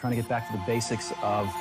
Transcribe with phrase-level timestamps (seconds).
[0.00, 1.54] trying to get back to the basics of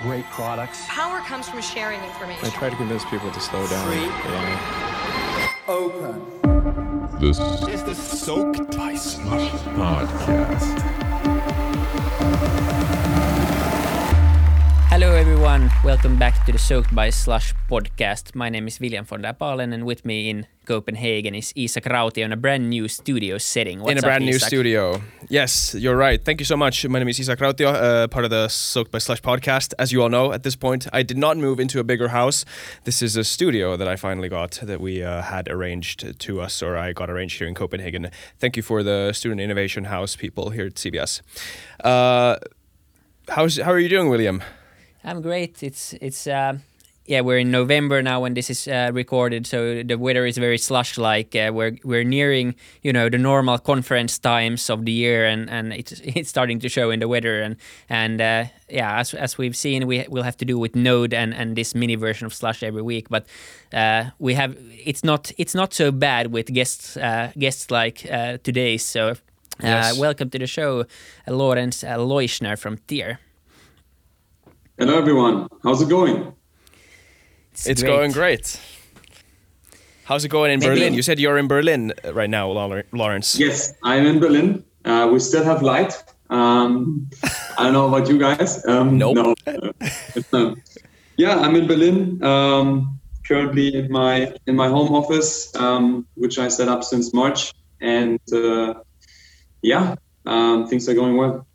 [0.00, 0.82] great products.
[0.88, 2.46] Power comes from sharing information.
[2.46, 3.86] I try to convince people to slow down.
[3.86, 4.06] Free.
[4.32, 5.52] Yeah.
[5.68, 7.20] Open.
[7.20, 10.80] This is the Soaked by Slush podcast.
[14.88, 15.70] Hello, everyone.
[15.84, 18.34] Welcome back to the Soaked by Slush podcast.
[18.34, 22.24] My name is William von der Palen, and with me in Copenhagen is Isak Rauti
[22.24, 23.80] on a brand new studio setting.
[23.80, 24.48] What's in a up, brand new Isak?
[24.48, 25.02] studio.
[25.28, 26.24] Yes, you're right.
[26.24, 26.86] Thank you so much.
[26.86, 29.74] My name is Isak Rautio, uh, part of the Soaked by Slush podcast.
[29.78, 32.44] As you all know, at this point, I did not move into a bigger house.
[32.84, 36.62] This is a studio that I finally got that we uh, had arranged to us,
[36.62, 38.10] or I got arranged here in Copenhagen.
[38.38, 41.22] Thank you for the Student Innovation House people here at CBS.
[41.82, 42.36] Uh,
[43.28, 44.42] how's how are you doing, William?
[45.04, 45.62] I'm great.
[45.62, 46.58] It's it's uh,
[47.06, 47.20] yeah.
[47.20, 51.34] We're in November now when this is uh, recorded, so the weather is very slush-like.
[51.34, 55.72] Uh, we're we're nearing you know the normal conference times of the year, and, and
[55.72, 57.42] it's it's starting to show in the weather.
[57.42, 57.56] And
[57.88, 61.34] and uh, yeah, as as we've seen, we will have to do with Node and,
[61.34, 63.08] and this mini version of Slush every week.
[63.08, 63.26] But
[63.72, 68.38] uh, we have it's not it's not so bad with guests uh, guests like uh,
[68.42, 68.84] today's.
[68.84, 69.14] So uh,
[69.62, 69.98] Yes.
[69.98, 70.80] welcome to the show,
[71.28, 73.18] uh, Lawrence uh, Leuschner from Tier.
[74.78, 75.46] Hello, everyone.
[75.62, 76.32] How's it going?
[77.66, 78.58] It's going great.
[80.04, 80.94] How's it going in Maybe- Berlin?
[80.94, 83.38] You said you're in Berlin uh, right now, Lau- Lawrence.
[83.38, 84.64] Yes, I'm in Berlin.
[84.84, 86.02] Uh, we still have light.
[86.30, 87.08] Um,
[87.58, 88.66] I don't know about you guys.
[88.66, 89.16] Um, Nope.
[89.16, 89.34] No.
[90.32, 90.54] Uh,
[91.16, 92.22] yeah, I'm in Berlin.
[92.24, 97.52] Um, currently in my in my home office, um, which I set up since March,
[97.80, 98.74] and uh,
[99.62, 99.94] yeah,
[100.26, 101.46] um, things are going well.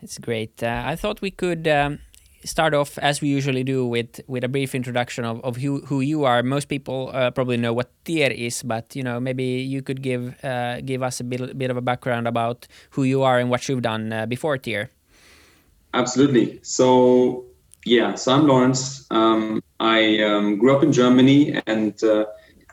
[0.00, 0.62] It's great.
[0.62, 1.98] Uh, I thought we could um,
[2.48, 6.00] start off as we usually do with with a brief introduction of, of who who
[6.00, 6.42] you are.
[6.42, 10.34] Most people uh, probably know what Tier is, but you know maybe you could give
[10.44, 13.68] uh, give us a bit bit of a background about who you are and what
[13.68, 14.90] you've done uh, before Tier.
[15.94, 16.60] Absolutely.
[16.62, 17.44] So,
[17.84, 19.06] yeah, so I'm Lawrence.
[19.10, 22.26] Um, I um, grew up in Germany and uh,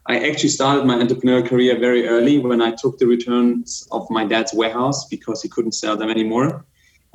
[0.07, 4.25] I actually started my entrepreneurial career very early when I took the returns of my
[4.25, 6.65] dad's warehouse because he couldn't sell them anymore.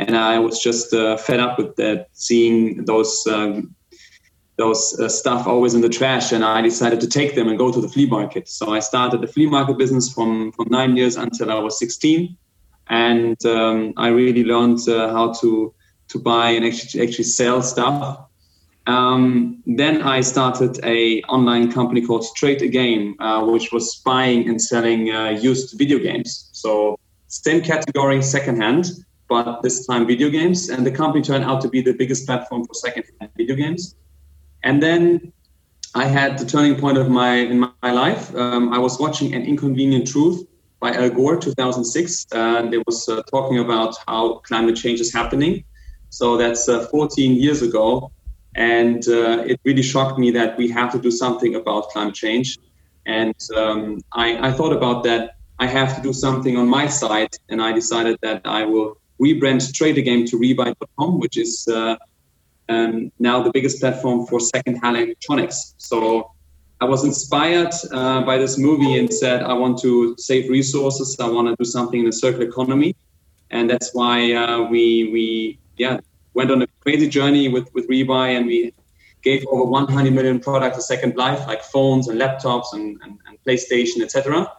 [0.01, 3.27] And I was just uh, fed up with that, seeing those.
[3.27, 3.75] Um,
[4.57, 7.73] those uh, stuff always in the trash, and I decided to take them and go
[7.73, 8.47] to the flea market.
[8.47, 12.37] So I started the flea market business from from nine years until I was 16,
[12.89, 15.73] and um, I really learned uh, how to
[16.09, 18.21] to buy and actually actually sell stuff.
[18.87, 24.49] Um, then I started a online company called Trade a Game, uh, which was buying
[24.49, 26.51] and selling uh, used video games.
[26.53, 28.85] So same category, secondhand,
[29.31, 30.69] but this time video games.
[30.69, 33.95] And the company turned out to be the biggest platform for secondhand video games.
[34.65, 35.33] And then
[35.95, 38.35] I had the turning point of my in my life.
[38.35, 40.47] Um, I was watching An Inconvenient Truth
[40.81, 45.65] by Al Gore, 2006, and it was uh, talking about how climate change is happening.
[46.11, 48.11] So that's uh, 14 years ago,
[48.57, 52.59] and uh, it really shocked me that we have to do something about climate change.
[53.07, 55.37] And um, I, I thought about that.
[55.59, 59.73] I have to do something on my side, and I decided that I will rebrand
[59.75, 61.97] Trade a Game to Rebuy.com, which is uh,
[62.69, 65.75] um, now the biggest platform for second-hand electronics.
[65.79, 66.33] So
[66.81, 71.19] I was inspired uh, by this movie and said, I want to save resources.
[71.21, 72.97] I want to do something in a circular economy,
[73.51, 76.01] and that's why uh, we we yeah
[76.33, 78.73] went on a crazy journey with with Rebuy, and we
[79.23, 83.39] gave over 100 million products a second life, like phones and laptops and, and, and
[83.47, 84.51] PlayStation, etc.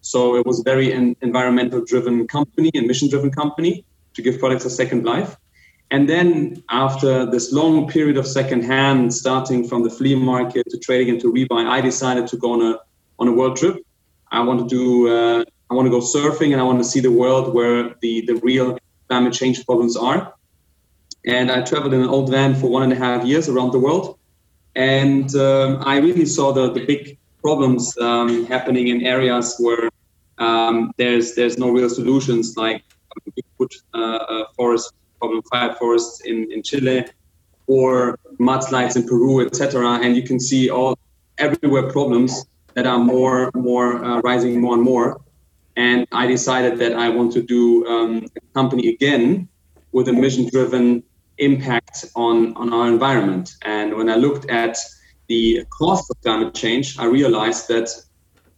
[0.00, 3.84] So it was a very en- environmental-driven company and mission-driven company
[4.16, 5.36] to give products a second life.
[5.90, 11.08] And then after this long period of secondhand, starting from the flea market to trading
[11.14, 12.78] into rebuy, I decided to go on a
[13.20, 13.76] on a world trip.
[14.32, 17.00] I want to do uh, I want to go surfing and I want to see
[17.00, 18.78] the world where the the real
[19.08, 20.34] climate change problems are.
[21.24, 23.78] And I traveled in an old van for one and a half years around the
[23.78, 24.18] world,
[24.74, 29.88] and um, I really saw the the big problems um, happening in areas where
[30.38, 32.82] um, there's there's no real solutions like
[33.58, 37.04] put uh, uh, forest problem fire forests in, in Chile
[37.66, 39.98] or mudslides in Peru, etc.
[40.02, 40.98] And you can see all
[41.38, 45.20] everywhere problems that are more more uh, rising more and more.
[45.76, 49.48] And I decided that I want to do um, a company again
[49.92, 51.02] with a mission-driven
[51.38, 53.54] impact on on our environment.
[53.62, 54.78] And when I looked at
[55.28, 57.88] the cost of climate change, I realized that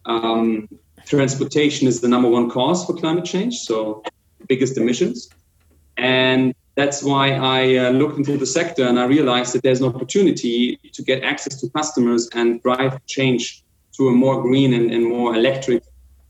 [0.05, 0.69] um,
[1.05, 3.59] transportation is the number one cause for climate change.
[3.59, 4.03] So
[4.49, 5.29] biggest emissions.
[5.97, 9.87] And that's why I uh, looked into the sector and I realized that there's an
[9.93, 13.63] opportunity to get access to customers and drive change
[13.97, 15.83] to a more green and, and more electric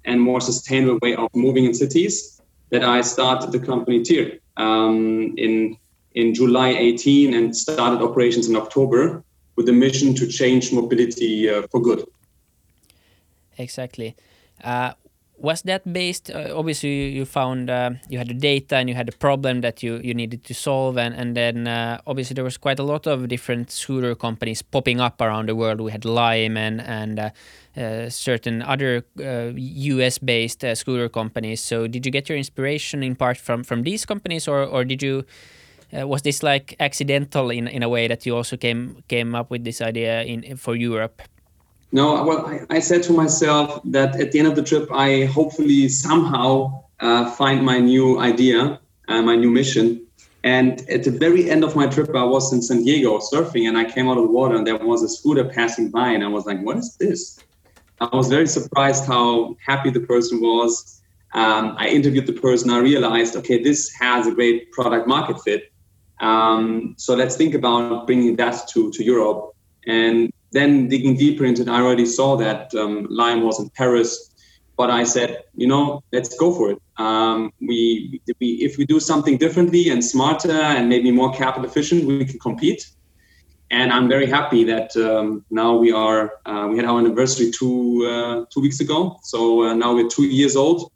[0.05, 4.39] and more sustainable way of moving in cities that I started the company Tier.
[4.57, 5.77] um, in
[6.15, 9.23] in July 18 and started operations in October
[9.55, 12.03] with the mission to change mobility uh, for good.
[13.57, 14.15] Exactly.
[14.63, 14.93] Uh,
[15.41, 16.29] was that based?
[16.29, 19.61] Uh, obviously, you, you found uh, you had the data and you had a problem
[19.61, 22.83] that you, you needed to solve, and and then uh, obviously there was quite a
[22.83, 25.81] lot of different scooter companies popping up around the world.
[25.81, 27.29] We had Lime and and uh,
[27.77, 30.17] uh, certain other U.S.
[30.17, 31.61] based scooter companies.
[31.61, 35.01] So, did you get your inspiration in part from from these companies, or or did
[35.01, 35.25] you?
[35.91, 39.63] was this like accidental in, in a way that you also came came up with
[39.63, 41.23] this idea in for Europe?
[41.91, 45.25] No, well, I, I, said to myself that at the end of the trip, I
[45.25, 50.05] hopefully somehow uh, find my new idea, uh, my new mission.
[50.43, 53.75] And at the very end of my trip, I was in San Diego surfing, and
[53.77, 56.27] I came out of the water, and there was a scooter passing by, and I
[56.27, 57.39] was like, "What is this?"
[57.99, 61.01] I was very surprised how happy the person was.
[61.33, 62.69] Um, I interviewed the person.
[62.69, 65.71] I realized, okay, this has a great product market fit.
[66.21, 69.55] Um, so let's think about bringing that to to Europe.
[69.87, 74.31] And then digging deeper into it, I already saw that um, was in Paris,
[74.77, 76.81] but I said, you know, let's go for it.
[76.97, 82.05] Um, we, we, if we do something differently and smarter and maybe more capital efficient,
[82.05, 82.89] we can compete.
[83.71, 86.33] And I'm very happy that um, now we are.
[86.43, 90.25] Uh, we had our anniversary two uh, two weeks ago, so uh, now we're two
[90.25, 90.91] years old,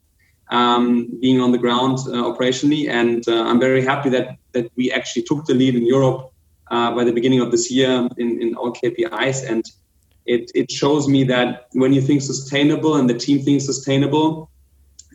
[0.49, 4.91] um, being on the ground uh, operationally, and uh, I'm very happy that that we
[4.91, 6.32] actually took the lead in Europe
[6.71, 9.49] uh, by the beginning of this year in, in all KPIs.
[9.49, 9.63] And
[10.25, 14.49] it, it shows me that when you think sustainable and the team thinks sustainable,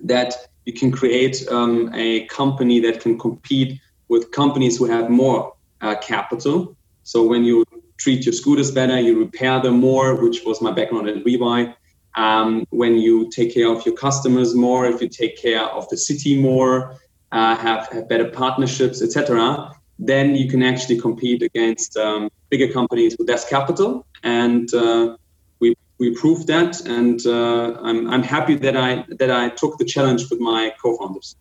[0.04, 0.34] that
[0.64, 5.94] you can create um, a company that can compete with companies who have more uh,
[5.96, 6.76] capital.
[7.04, 7.64] So when you
[7.96, 11.74] treat your scooters better, you repair them more, which was my background at Rebuy.
[12.14, 15.96] Um, when you take care of your customers more, if you take care of the
[15.96, 16.96] city more,
[17.32, 23.16] uh, have, have better partnerships, etc., then you can actually compete against um, bigger companies
[23.18, 24.06] with less capital.
[24.22, 25.16] And uh,
[25.60, 29.84] we we proved that, and uh, I'm I'm happy that I that I took the
[29.84, 31.36] challenge with my co-founders.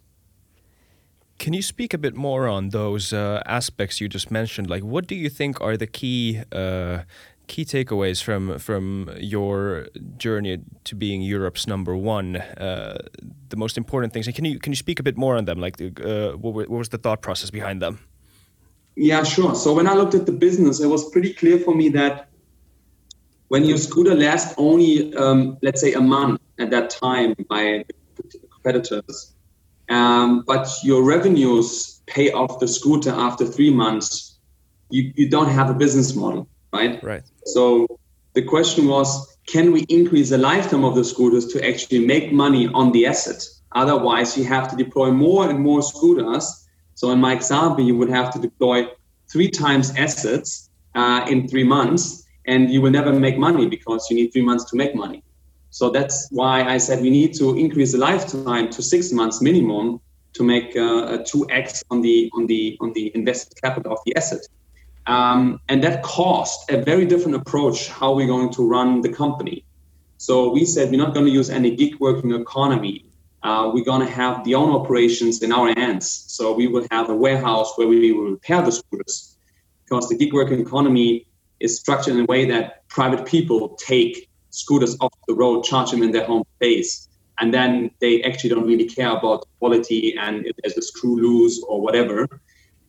[1.39, 4.69] Can you speak a bit more on those uh, aspects you just mentioned?
[4.69, 7.03] Like, what do you think are the key uh,
[7.47, 9.87] key takeaways from from your
[10.17, 12.37] journey to being Europe's number one?
[12.37, 12.97] Uh,
[13.49, 14.25] the most important things.
[14.27, 15.59] And can you can you speak a bit more on them?
[15.59, 17.99] Like, uh, what, what was the thought process behind them?
[18.99, 19.53] Yeah, sure.
[19.53, 22.29] So when I looked at the business, it was pretty clear for me that
[23.47, 27.85] when your scooter lasts only, um, let's say, a month at that time by
[28.51, 29.35] competitors,
[29.87, 34.39] um, but your revenues pay off the scooter after three months,
[34.89, 37.01] you, you don't have a business model, right?
[37.03, 37.21] Right.
[37.45, 37.99] So
[38.33, 42.67] the question was, can we increase the lifetime of the scooters to actually make money
[42.73, 43.47] on the asset?
[43.73, 46.66] Otherwise, you have to deploy more and more scooters
[46.97, 48.87] so in my example, you would have to deploy
[49.31, 54.15] three times assets uh, in three months, and you will never make money because you
[54.15, 55.21] need three months to make money.
[55.69, 60.01] So that's why I said we need to increase the lifetime to six months minimum
[60.33, 63.99] to make uh, a two x on the on the on the invested capital of
[64.07, 64.41] the asset.
[65.05, 69.65] Um, and that cost a very different approach how we're going to run the company.
[70.17, 73.05] So we said we're not going to use any gig working economy
[73.47, 76.05] uh, we're going to have the own operations in our hands.
[76.27, 79.37] So we will have a warehouse where we will repair the scooters
[79.85, 81.27] because the gig working economy
[81.61, 86.03] is structured in a way that private people take scooters off the road, charge them
[86.03, 87.07] in their home base,
[87.39, 91.63] and then they actually don't really care about quality and if there's a screw loose
[91.69, 92.41] or whatever,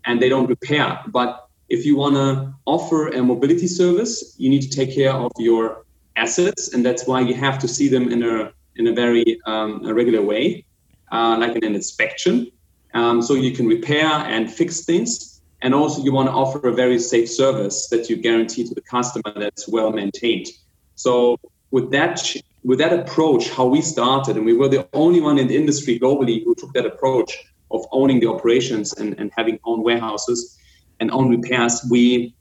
[0.06, 1.00] and they don't repair.
[1.06, 5.30] But if you want to offer a mobility service, you need to take care of
[5.38, 5.84] your
[6.16, 9.84] assets, and that's why you have to see them in a in a very um,
[9.84, 10.64] a regular way,
[11.12, 12.50] uh, like an inspection.
[12.94, 15.42] Um, so you can repair and fix things.
[15.60, 18.80] And also, you want to offer a very safe service that you guarantee to the
[18.80, 20.46] customer that's well maintained.
[20.94, 21.38] So,
[21.72, 22.32] with that,
[22.62, 25.98] with that approach, how we started, and we were the only one in the industry
[25.98, 27.36] globally who took that approach
[27.70, 30.58] of owning the operations and, and having own warehouses
[31.00, 32.34] and own repairs, we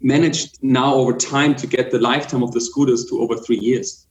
[0.00, 4.06] managed now over time to get the lifetime of the scooters to over three years.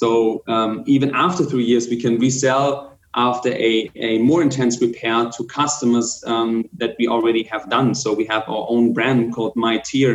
[0.00, 5.30] So um, even after three years, we can resell after a, a more intense repair
[5.36, 7.94] to customers um, that we already have done.
[7.94, 10.14] So we have our own brand called MyTier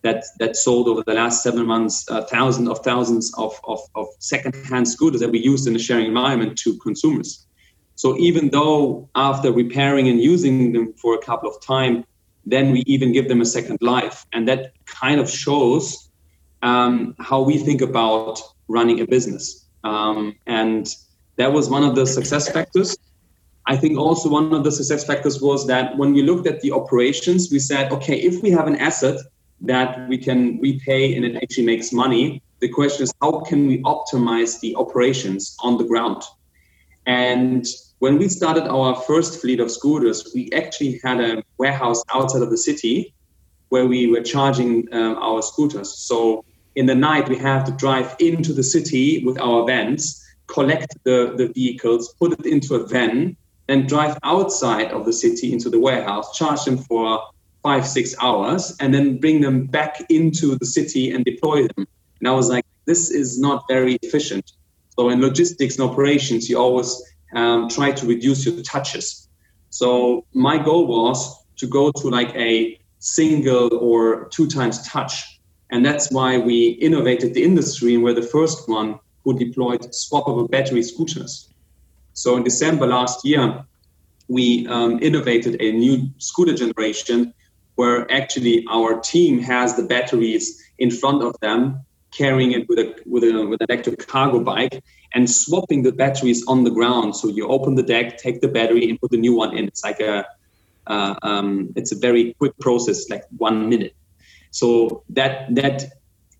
[0.00, 4.06] that that sold over the last seven months uh, thousands of thousands of, of, of
[4.18, 7.30] second-hand scooters that we used in a sharing environment to consumers.
[7.96, 11.94] So even though after repairing and using them for a couple of time,
[12.46, 15.84] then we even give them a second life, and that kind of shows
[16.62, 19.66] um, how we think about running a business.
[19.84, 20.88] Um, and
[21.36, 22.96] that was one of the success factors.
[23.66, 26.72] I think also one of the success factors was that when we looked at the
[26.72, 29.20] operations, we said, okay, if we have an asset
[29.60, 33.82] that we can repay and it actually makes money, the question is how can we
[33.82, 36.22] optimize the operations on the ground?
[37.06, 37.66] And
[38.00, 42.50] when we started our first fleet of scooters, we actually had a warehouse outside of
[42.50, 43.14] the city
[43.68, 45.92] where we were charging um, our scooters.
[45.92, 46.44] So
[46.74, 51.34] in the night, we have to drive into the city with our vans, collect the,
[51.36, 55.78] the vehicles, put it into a van, then drive outside of the city into the
[55.78, 57.20] warehouse, charge them for
[57.62, 61.86] five, six hours, and then bring them back into the city and deploy them.
[62.20, 64.52] And I was like, this is not very efficient.
[64.98, 67.02] So in logistics and operations, you always
[67.34, 69.28] um, try to reduce your touches.
[69.70, 75.37] So my goal was to go to like a single or two times touch.
[75.70, 80.50] And that's why we innovated the industry and we're the first one who deployed swappable
[80.50, 81.48] battery scooters.
[82.14, 83.64] So in December last year,
[84.28, 87.34] we um, innovated a new scooter generation
[87.76, 92.94] where actually our team has the batteries in front of them, carrying it with a
[93.06, 94.82] with a with an electric cargo bike
[95.14, 97.14] and swapping the batteries on the ground.
[97.14, 99.66] So you open the deck, take the battery, and put the new one in.
[99.66, 100.26] It's like a
[100.88, 103.94] uh, um, it's a very quick process, like one minute.
[104.50, 105.84] So that that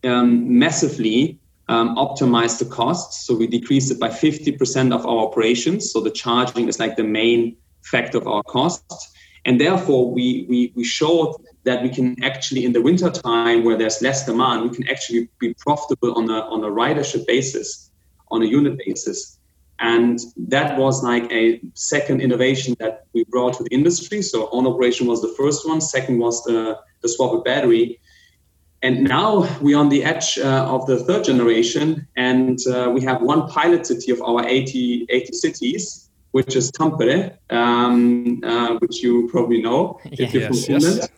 [0.05, 1.39] um, massively
[1.69, 3.27] um, optimize the costs.
[3.27, 5.93] So we decreased it by 50% of our operations.
[5.93, 9.15] So the charging is like the main factor of our costs.
[9.45, 13.77] And therefore, we, we, we showed that we can actually, in the winter time where
[13.77, 17.91] there's less demand, we can actually be profitable on a, on a ridership basis,
[18.31, 19.39] on a unit basis.
[19.81, 24.23] And that was like a second innovation that we brought to the industry.
[24.23, 25.81] So on operation was the first one.
[25.81, 28.01] Second was the, the swap battery
[28.83, 33.21] and now we're on the edge uh, of the third generation, and uh, we have
[33.23, 39.29] one pilot city of our 80, 80 cities, which is Tampere, um, uh, which you
[39.29, 40.97] probably know if you're yes, from Finland.
[40.99, 41.09] Yes.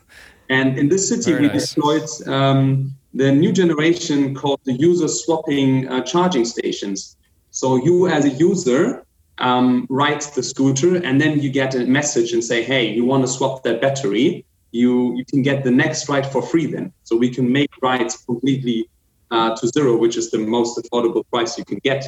[0.49, 1.75] And in this city, Very we nice.
[1.75, 7.17] deployed um, the new generation called the user swapping uh, charging stations.
[7.51, 9.05] So you, as a user,
[9.39, 13.23] um, write the scooter, and then you get a message and say, "Hey, you want
[13.25, 16.93] to swap that battery?" You you can get the next ride for free then.
[17.05, 18.89] So we can make rides completely
[19.31, 22.05] uh, to zero, which is the most affordable price you can get.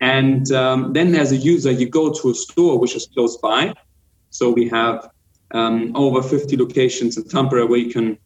[0.00, 3.74] And um, then as a user, you go to a store which is close by.
[4.30, 5.10] So we have
[5.52, 8.18] um, over 50 locations in Tampere where you can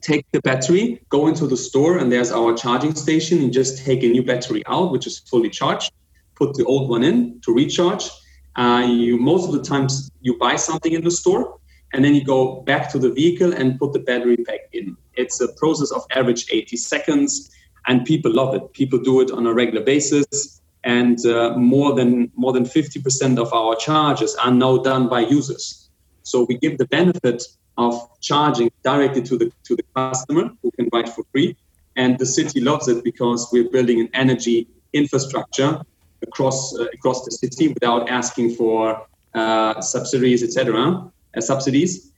[0.00, 3.42] take the battery, go into the store, and there's our charging station.
[3.42, 5.92] You just take a new battery out, which is fully charged,
[6.34, 8.08] put the old one in to recharge.
[8.56, 11.58] Uh, you most of the times you buy something in the store,
[11.96, 14.94] and then you go back to the vehicle and put the battery back in.
[15.14, 17.50] It's a process of average 80 seconds,
[17.86, 18.70] and people love it.
[18.74, 23.50] People do it on a regular basis, and uh, more than more than 50% of
[23.54, 25.88] our charges are now done by users.
[26.22, 27.42] So we give the benefit
[27.78, 31.56] of charging directly to the to the customer who can ride for free,
[31.96, 35.80] and the city loves it because we're building an energy infrastructure
[36.20, 41.10] across uh, across the city without asking for uh, subsidies, etc
[41.42, 42.12] subsidies.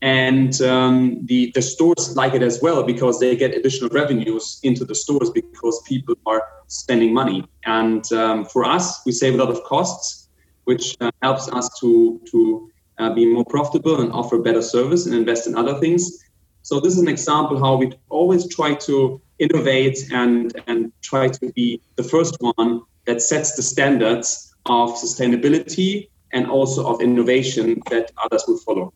[0.00, 4.84] And um, the, the stores like it as well because they get additional revenues into
[4.84, 7.44] the stores because people are spending money.
[7.64, 10.28] And um, for us, we save a lot of costs,
[10.64, 15.14] which uh, helps us to, to uh, be more profitable and offer better service and
[15.14, 16.24] invest in other things.
[16.62, 21.52] So this is an example how we always try to innovate and, and try to
[21.52, 28.10] be the first one that sets the standards of sustainability and also of innovation that
[28.22, 28.92] others will follow.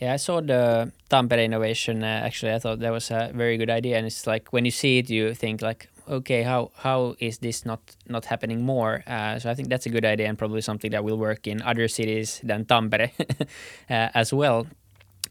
[0.00, 2.02] Yeah, I saw the Tampere innovation.
[2.02, 4.72] Uh, actually, I thought that was a very good idea, and it's like when you
[4.72, 9.04] see it, you think like, okay, how how is this not not happening more?
[9.06, 11.62] Uh, so I think that's a good idea, and probably something that will work in
[11.62, 13.12] other cities than Tampere
[13.90, 14.66] uh, as well.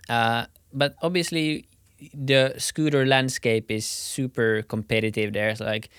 [0.07, 1.67] Uh, but obviously,
[2.13, 5.33] the scooter landscape is super competitive.
[5.33, 5.89] There's like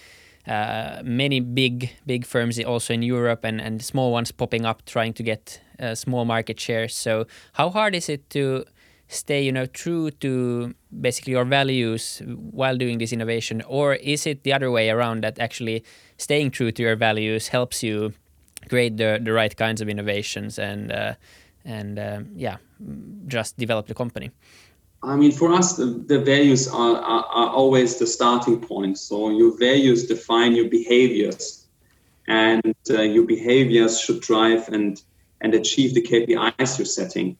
[0.47, 5.23] many big big firms also in Europe and, and small ones popping up trying to
[5.23, 6.95] get uh, small market shares.
[6.95, 8.65] So how hard is it to
[9.13, 14.43] stay you know true to basically your values while doing this innovation or is it
[14.43, 15.85] the other way around that actually
[16.17, 18.15] staying true to your values helps you
[18.71, 21.15] create the, the right kinds of innovations and uh,
[21.65, 22.57] and um, yeah
[23.27, 24.31] just develop the company
[25.05, 28.99] I mean, for us, the, the values are, are, are, always the starting point.
[28.99, 31.67] So your values define your behaviors,
[32.29, 35.03] and uh, your behaviors should drive and
[35.41, 37.37] and achieve the KPIs you're setting.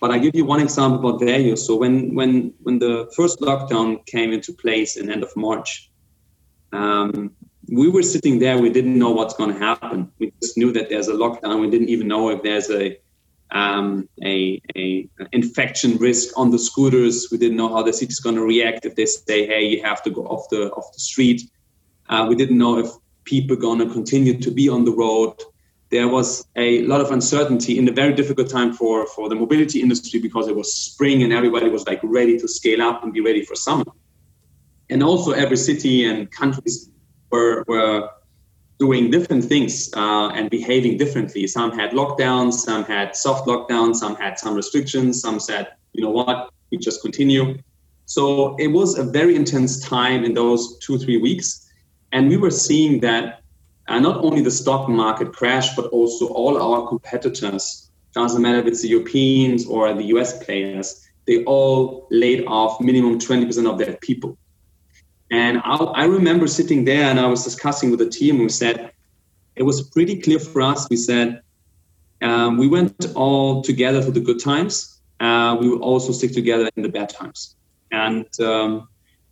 [0.00, 1.66] But I give you one example about values.
[1.66, 5.90] So when when when the first lockdown came into place in end of March,
[6.72, 7.30] um,
[7.68, 8.58] we were sitting there.
[8.58, 10.12] We didn't know what's going to happen.
[10.18, 11.60] We just knew that there's a lockdown.
[11.60, 12.98] We didn't even know if there's a
[13.52, 17.28] um, a, a infection risk on the scooters.
[17.30, 20.02] We didn't know how the city's going to react if they say, "Hey, you have
[20.04, 21.50] to go off the off the street."
[22.08, 22.88] Uh, we didn't know if
[23.24, 25.34] people going to continue to be on the road.
[25.90, 29.82] There was a lot of uncertainty in a very difficult time for for the mobility
[29.82, 33.20] industry because it was spring and everybody was like ready to scale up and be
[33.20, 33.84] ready for summer.
[34.88, 36.90] And also, every city and countries
[37.30, 38.08] were were
[38.78, 41.46] doing different things uh, and behaving differently.
[41.46, 46.10] Some had lockdowns, some had soft lockdowns, some had some restrictions, some said, you know
[46.10, 47.58] what, we just continue.
[48.06, 51.68] So it was a very intense time in those two, three weeks.
[52.12, 53.42] And we were seeing that
[53.88, 58.66] uh, not only the stock market crashed, but also all our competitors, doesn't matter if
[58.66, 63.96] it's the Europeans or the US players, they all laid off minimum 20% of their
[63.96, 64.36] people.
[65.32, 68.38] And I, I, remember sitting there and I was discussing with the team.
[68.38, 68.92] We said
[69.56, 70.86] it was pretty clear for us.
[70.90, 71.40] We said
[72.20, 75.00] um, we went all together through the good times.
[75.20, 77.56] Uh, we will also stick together in the bad times.
[77.90, 78.88] And um,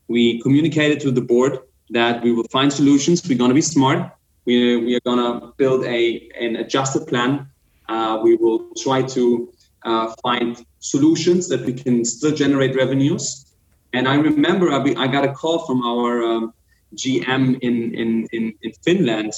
[0.08, 1.58] we communicated to the board
[1.90, 3.22] that we will find solutions.
[3.28, 4.10] We're going to be smart.
[4.46, 7.46] We, we are going to build a an adjusted plan.
[7.90, 9.52] Uh, we will try to
[9.82, 13.49] uh, find solutions that we can still generate revenues
[13.92, 16.52] and I remember I, I got a call from our um,
[16.94, 19.32] GM in, in, in, in, Finland.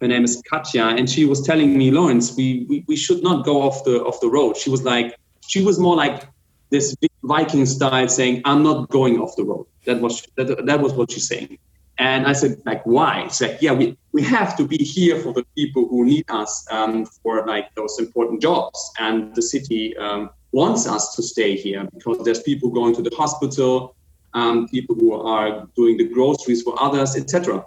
[0.00, 3.44] Her name is Katja, and she was telling me, Lawrence, we, we, we should not
[3.44, 4.56] go off the off the road.
[4.56, 5.16] She was like,
[5.46, 6.28] she was more like
[6.70, 10.92] this Viking style, saying, "I'm not going off the road." That was that, that was
[10.92, 11.58] what she's saying.
[11.98, 13.26] And I said, like, why?
[13.26, 16.64] She's like, yeah, we, we have to be here for the people who need us
[16.70, 18.92] um, for like those important jobs.
[19.00, 23.14] And the city um, wants us to stay here because there's people going to the
[23.14, 23.94] hospital,
[24.34, 27.64] um, people who are doing the groceries for others, etc.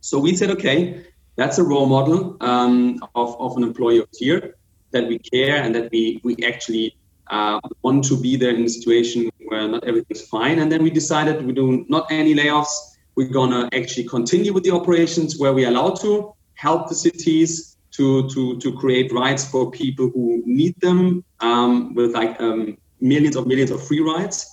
[0.00, 1.04] So we said, okay,
[1.36, 4.56] that's a role model um, of, of an employee of TIER
[4.92, 6.96] that we care and that we, we actually
[7.28, 10.58] uh, want to be there in a situation where not everything's fine.
[10.60, 12.96] And then we decided we do not any layoffs.
[13.16, 16.94] We're going to actually continue with the operations where we are allowed to, help the
[16.94, 22.76] cities, to, to, to create rights for people who need them um, with like um,
[23.00, 24.50] millions of millions of free rides.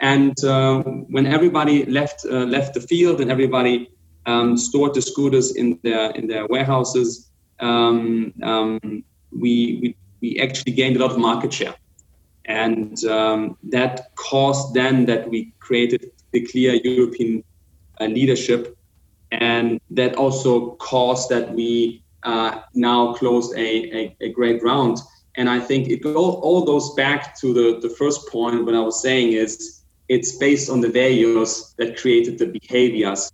[0.00, 3.90] And uh, when everybody left uh, left the field and everybody
[4.26, 10.72] um, stored the scooters in their in their warehouses, um, um, we, we we actually
[10.72, 11.74] gained a lot of market share,
[12.44, 12.96] and
[13.72, 17.42] that caused then that we created the clear European
[18.00, 18.78] uh, leadership,
[19.32, 24.98] and that also caused that we uh, now closed a, a, a, great round.
[25.36, 28.80] And I think it all, all goes back to the, the first point when I
[28.80, 33.30] was saying is it's based on the values that created the behaviors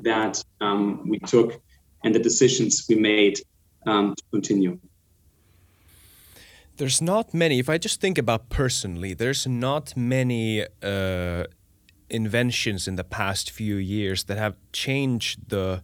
[0.00, 1.60] that um, we took
[2.04, 3.40] and the decisions we made
[3.86, 4.78] um, to continue.
[6.76, 11.44] There's not many, if I just think about personally, there's not many uh,
[12.10, 15.82] inventions in the past few years that have changed the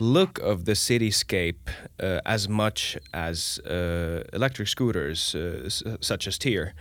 [0.00, 1.68] look of the cityscape
[2.00, 5.68] uh, as much as uh, electric scooters uh,
[6.00, 6.74] such as TIER.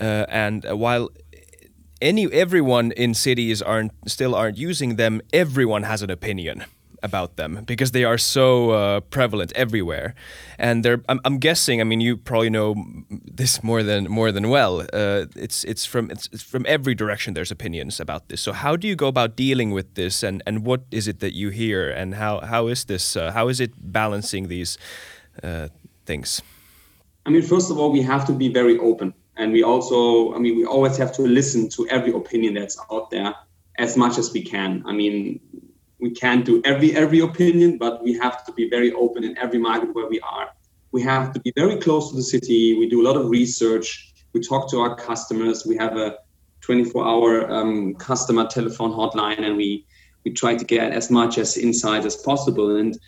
[0.00, 1.10] Uh, and while
[2.02, 6.64] any everyone in cities aren't still aren't using them, everyone has an opinion
[7.04, 10.14] about them because they are so uh, prevalent everywhere,
[10.58, 11.02] and they're.
[11.08, 11.80] I'm, I'm, guessing.
[11.80, 12.74] I mean, you probably know
[13.10, 14.80] this more than more than well.
[14.80, 17.34] Uh, it's it's from it's, it's, from every direction.
[17.34, 18.40] There's opinions about this.
[18.40, 21.34] So how do you go about dealing with this, and and what is it that
[21.34, 23.16] you hear, and how how is this?
[23.16, 24.78] Uh, how is it balancing these
[25.42, 25.68] uh,
[26.06, 26.42] things?
[27.26, 30.38] I mean, first of all, we have to be very open, and we also, I
[30.38, 33.34] mean, we always have to listen to every opinion that's out there
[33.78, 34.82] as much as we can.
[34.86, 35.40] I mean,
[36.04, 39.60] we can't do every every opinion, but we have to be very open in every
[39.68, 40.48] market where we are.
[40.92, 42.62] We have to be very close to the city.
[42.78, 43.86] We do a lot of research.
[44.34, 45.64] We talk to our customers.
[45.66, 46.18] We have a
[46.66, 49.86] 24-hour um, customer telephone hotline, and we
[50.24, 52.76] we try to get as much as insight as possible.
[52.76, 52.98] And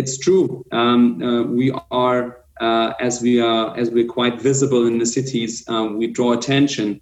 [0.00, 0.64] it's true.
[0.70, 5.64] Um, uh, we are uh, as we are as we're quite visible in the cities.
[5.66, 7.00] Um, we draw attention,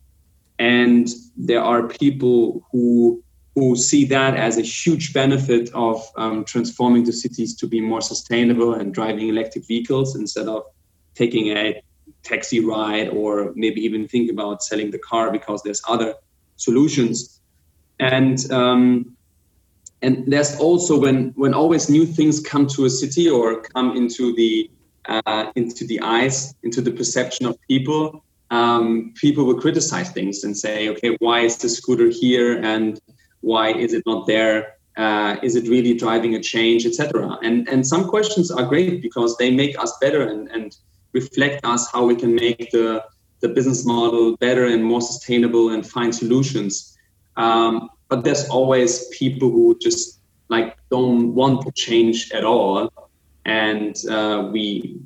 [0.61, 3.22] and there are people who
[3.55, 8.01] who see that as a huge benefit of um, transforming the cities to be more
[8.01, 10.65] sustainable and driving electric vehicles instead of
[11.15, 11.83] taking a
[12.23, 16.15] taxi ride or maybe even think about selling the car because there's other
[16.57, 17.41] solutions.
[18.01, 19.17] And um,
[20.01, 24.35] and there's also when when always new things come to a city or come into
[24.35, 24.71] the
[25.07, 30.57] uh, into the eyes into the perception of people um, people will criticize things and
[30.57, 32.61] say okay why is the scooter here?
[32.61, 33.01] And
[33.43, 34.77] why is it not there?
[34.97, 37.39] Uh, is it really driving a change, etc.
[37.43, 40.77] And and some questions are great because they make us better and, and
[41.13, 43.05] reflect us how we can make the
[43.41, 46.97] the business model better and more sustainable and find solutions.
[47.37, 52.93] Um, but there's always people who just like don't want to change at all,
[53.45, 55.01] and uh, we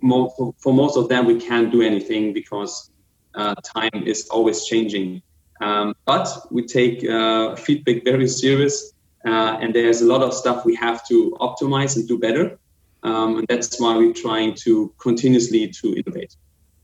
[0.00, 2.90] for, for most of them we can't do anything because
[3.34, 5.22] uh, time is always changing.
[5.60, 8.92] Um, but we take uh, feedback very serious,
[9.24, 12.58] uh, and there's a lot of stuff we have to optimize and do better.
[13.02, 16.36] Um, and that's why we're trying to continuously to innovate.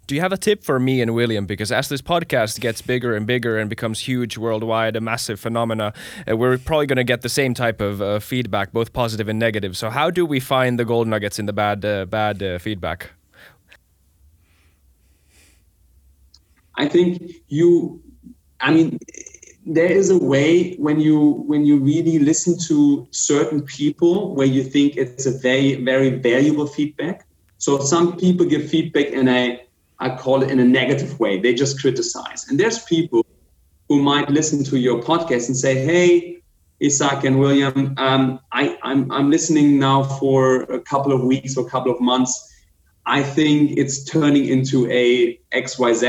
[0.07, 1.47] Do you have a tip for me and William?
[1.47, 5.93] Because as this podcast gets bigger and bigger and becomes huge worldwide, a massive phenomena,
[6.29, 9.39] uh, we're probably going to get the same type of uh, feedback, both positive and
[9.39, 9.77] negative.
[9.77, 13.11] So how do we find the gold nuggets in the bad, uh, bad uh, feedback?
[16.75, 18.03] I think you,
[18.63, 18.99] I mean,
[19.67, 24.63] there is a way when you when you really listen to certain people where you
[24.63, 27.27] think it's a very very valuable feedback.
[27.59, 29.63] So some people give feedback in a
[29.99, 31.39] I call it in a negative way.
[31.39, 32.49] They just criticize.
[32.49, 33.25] And there's people
[33.89, 36.43] who might listen to your podcast and say, "Hey,
[36.81, 41.67] Isak and William, um, I, I'm I'm listening now for a couple of weeks or
[41.67, 42.33] a couple of months.
[43.07, 46.07] I think it's turning into a X Y Z."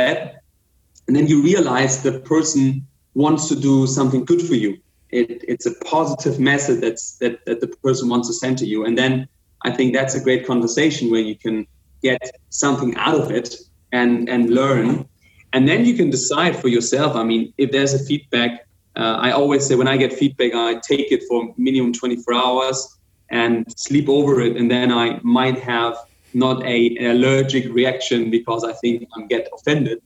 [1.08, 4.78] And then you realize the person wants to do something good for you.
[5.10, 8.86] It, it's a positive message that's that, that the person wants to send to you.
[8.86, 9.28] And then
[9.64, 11.68] I think that's a great conversation where you can
[12.02, 13.56] get something out of it
[13.92, 15.08] and and learn.
[15.54, 17.16] And then you can decide for yourself.
[17.16, 20.76] I mean, if there's a feedback, uh, I always say when I get feedback, I
[20.80, 22.98] take it for minimum 24 hours
[23.30, 25.96] and sleep over it, and then I might have
[26.34, 30.02] not a, an allergic reaction because I think I'm get offended.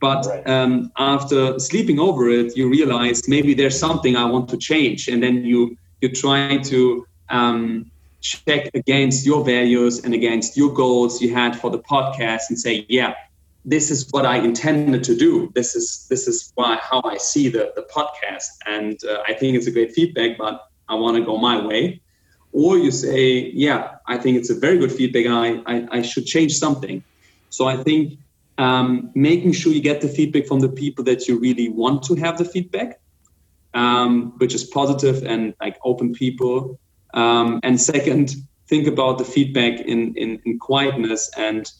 [0.00, 5.08] But um, after sleeping over it, you realize maybe there's something I want to change,
[5.08, 11.20] and then you you try to um, check against your values and against your goals
[11.20, 13.14] you had for the podcast, and say, yeah,
[13.64, 15.50] this is what I intended to do.
[15.54, 19.56] This is this is why how I see the the podcast, and uh, I think
[19.56, 22.00] it's a great feedback, but I want to go my way.
[22.52, 25.26] Or you say, yeah, I think it's a very good feedback.
[25.26, 27.04] I, I, I should change something.
[27.50, 28.18] So I think
[28.58, 32.16] um, making sure you get the feedback from the people that you really want to
[32.16, 33.00] have the feedback,
[33.72, 36.78] um, which is positive and like open people.
[37.14, 38.34] Um, and second,
[38.66, 41.70] think about the feedback in, in, in, quietness and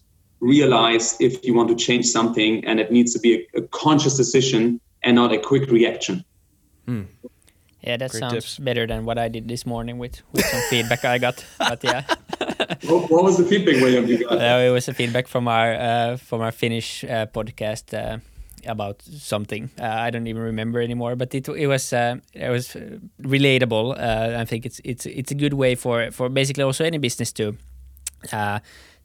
[0.41, 4.17] realize if you want to change something and it needs to be a, a conscious
[4.17, 6.25] decision and not a quick reaction.
[6.87, 7.03] Hmm.
[7.83, 8.59] Yeah, that Great sounds tips.
[8.59, 11.45] better than what I did this morning with, with some feedback I got.
[11.59, 12.05] But yeah.
[12.83, 14.07] what, what was the feedback, William?
[14.07, 14.39] You got?
[14.39, 18.19] Uh, it was a feedback from our uh, from our Finnish uh, podcast uh,
[18.67, 19.71] about something.
[19.81, 22.77] Uh, I don't even remember anymore, but it it was uh, it was
[23.23, 23.99] relatable.
[23.99, 27.57] I think it's it's it's a good way for for basically also any business to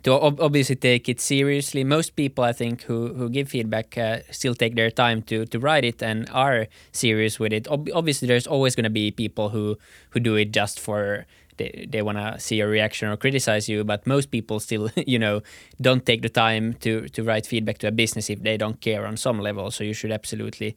[0.04, 1.84] to ob- obviously take it seriously.
[1.84, 5.60] Most people, I think, who who give feedback uh, still take their time to to
[5.60, 7.68] write it and are serious with it.
[7.68, 9.78] Ob- obviously, there's always going to be people who
[10.12, 11.26] who do it just for
[11.58, 15.20] they, they want to see a reaction or criticize you but most people still you
[15.20, 15.42] know
[15.82, 19.06] don't take the time to to write feedback to a business if they don't care
[19.06, 19.72] on some level.
[19.72, 20.76] So you should absolutely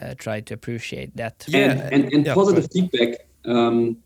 [0.00, 1.46] uh, try to appreciate that.
[1.52, 3.98] And, and, and Yeah, positive feedback um,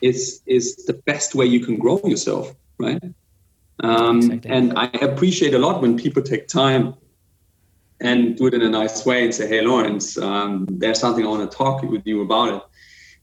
[0.00, 3.02] is is the best way you can grow yourself right?
[3.82, 4.50] Um, Exactly.
[4.50, 6.94] and i appreciate a lot when people take time
[8.00, 11.28] and do it in a nice way and say hey lawrence um, there's something i
[11.28, 12.62] want to talk with you about it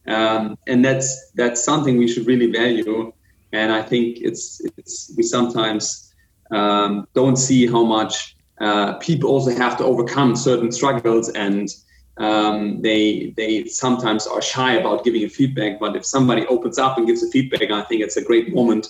[0.08, 3.12] um, and that's that's something we should really value.
[3.54, 6.14] And i think it's it's we sometimes
[6.52, 11.70] um, don't see how much uh, people also have to overcome certain struggles and
[12.18, 15.80] um, they they sometimes are shy about giving a feedback.
[15.80, 18.88] But if somebody opens up and gives a feedback i think it's a great moment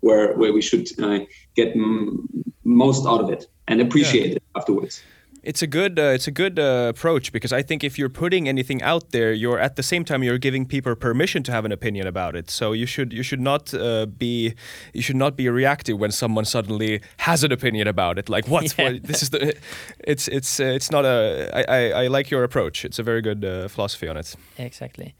[0.00, 1.20] where where we should uh,
[1.54, 2.28] get m-
[2.64, 5.02] most out of it and appreciate it afterwards
[5.48, 8.48] It's a good uh, it's a good uh, approach because I think if you're putting
[8.48, 11.72] anything out there, you're at the same time you're giving people permission to have an
[11.72, 12.50] opinion about it.
[12.50, 14.54] So you should you should not uh, be
[14.92, 18.28] you should not be reactive when someone suddenly has an opinion about it.
[18.28, 18.78] Like what?
[18.78, 18.92] Yeah.
[18.92, 19.56] what this is the
[20.04, 22.84] it's it's uh, it's not a I, I, I like your approach.
[22.84, 24.36] It's a very good uh, philosophy on it.
[24.58, 25.14] Exactly.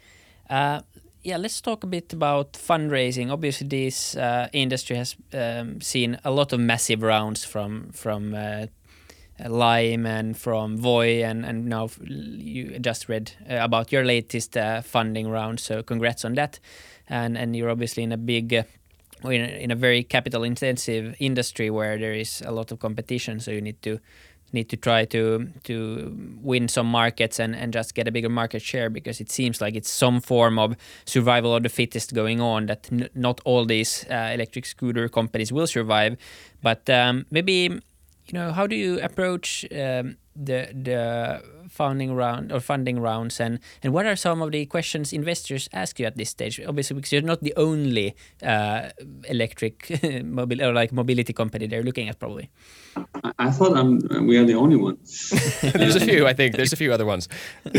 [0.51, 0.81] Uh,
[1.23, 3.31] yeah, let's talk a bit about fundraising.
[3.31, 8.67] Obviously, this uh, industry has um, seen a lot of massive rounds from from uh,
[9.47, 14.83] Lime and from Voi, and and now you just read uh, about your latest uh,
[14.83, 15.61] funding round.
[15.61, 16.59] So congrats on that.
[17.09, 18.55] And and you're obviously in a big.
[18.55, 18.63] Uh,
[19.25, 23.41] in, a, in a very capital intensive industry where there is a lot of competition
[23.41, 23.99] so you need to
[24.53, 28.63] need to try to to win some markets and, and just get a bigger market
[28.63, 32.67] share because it seems like it's some form of survival of the fittest going on
[32.67, 36.17] that not all these uh, electric scooter companies will survive
[36.63, 37.81] but um, maybe
[38.33, 43.59] you know how do you approach um, the the funding round or funding rounds and
[43.83, 47.13] and what are some of the questions investors ask you at this stage obviously because
[47.13, 48.89] you're not the only uh,
[49.29, 52.51] electric mobile or like mobility company they're looking at probably
[53.25, 54.99] I, I thought I'm, we are the only one.
[55.63, 56.57] There's a few, I think.
[56.57, 57.29] There's a few other ones.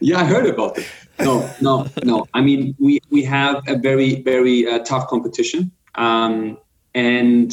[0.00, 0.86] Yeah, I heard about it.
[1.18, 2.26] No, no, no.
[2.34, 6.56] I mean, we we have a very very uh, tough competition, um,
[6.94, 7.52] and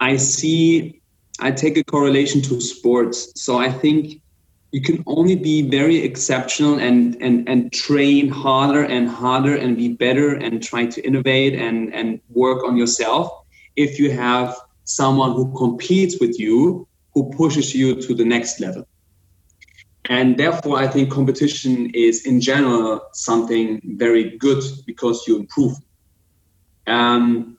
[0.00, 1.00] I see.
[1.40, 4.20] I take a correlation to sports, so I think
[4.72, 9.88] you can only be very exceptional and and and train harder and harder and be
[9.88, 13.30] better and try to innovate and and work on yourself
[13.76, 18.86] if you have someone who competes with you who pushes you to the next level
[20.08, 25.74] and therefore i think competition is in general something very good because you improve
[26.86, 27.56] um,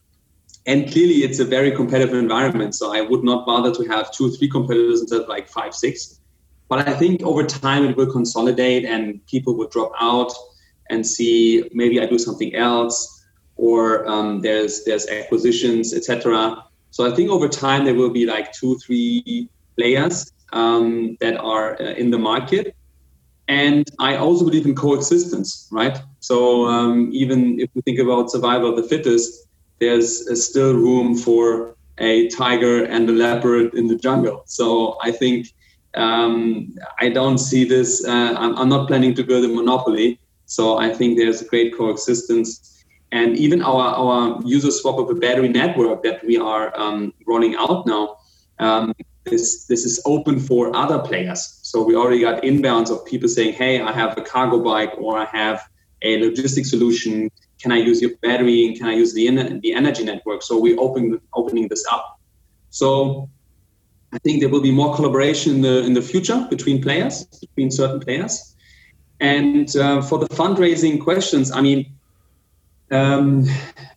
[0.66, 4.32] and clearly it's a very competitive environment so i would not bother to have two
[4.32, 6.20] three competitors instead of like five six.
[6.70, 10.32] But i think over time it will consolidate and people will drop out
[10.90, 12.98] and see maybe i do something else
[13.58, 18.54] or um, there's there's acquisitions etc so i think over time there will be like
[18.54, 22.76] two three players um, that are uh, in the market.
[23.48, 25.98] And I also believe in coexistence, right?
[26.20, 29.48] So um, even if we think about survival of the fittest,
[29.82, 34.44] there's uh, still room for a tiger and a leopard in the jungle.
[34.46, 35.48] So I think
[35.96, 38.06] um, I don't see this.
[38.06, 40.20] Uh, I'm, I'm, not planning to build a monopoly.
[40.46, 42.86] So I think there's a great coexistence.
[43.12, 47.56] And even our, our user swap of a battery network that we are um, rolling
[47.56, 48.18] out now,
[48.60, 48.94] um,
[49.26, 51.60] this, this is open for other players.
[51.62, 55.18] So we already got inbounds of people saying, hey, I have a cargo bike or
[55.18, 55.68] I have
[56.04, 57.30] a logistic solution.
[57.62, 59.30] Can I use your battery and can I use the,
[59.62, 60.42] the energy network?
[60.44, 62.20] So we're open, opening this up.
[62.70, 63.30] So
[64.14, 67.72] I think there will be more collaboration in the, in the future between players, between
[67.72, 68.56] certain players.
[69.20, 71.94] And uh, for the fundraising questions, I mean,
[72.92, 73.46] um,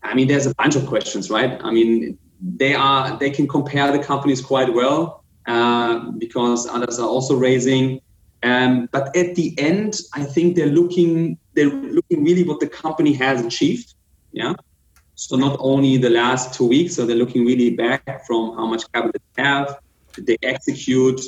[0.03, 1.59] I mean, there's a bunch of questions, right?
[1.63, 7.09] I mean, they are they can compare the companies quite well uh, because others are
[7.09, 8.01] also raising.
[8.43, 13.13] Um, but at the end, I think they're looking they're looking really what the company
[13.15, 13.95] has achieved.
[14.33, 14.55] Yeah.
[15.15, 18.83] So not only the last two weeks, so they're looking really back from how much
[18.93, 19.79] capital they have,
[20.13, 21.21] did they execute,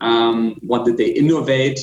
[0.00, 1.80] um, what did they innovate.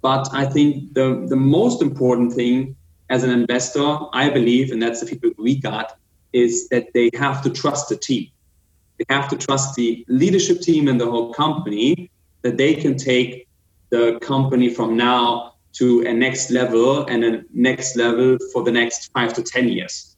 [0.00, 2.76] But I think the the most important thing
[3.10, 5.98] as an investor, I believe, and that's the feedback we got,
[6.32, 8.28] is that they have to trust the team.
[8.98, 12.10] They have to trust the leadership team and the whole company
[12.40, 13.48] that they can take
[13.90, 19.10] the company from now to a next level and a next level for the next
[19.12, 20.16] five to 10 years.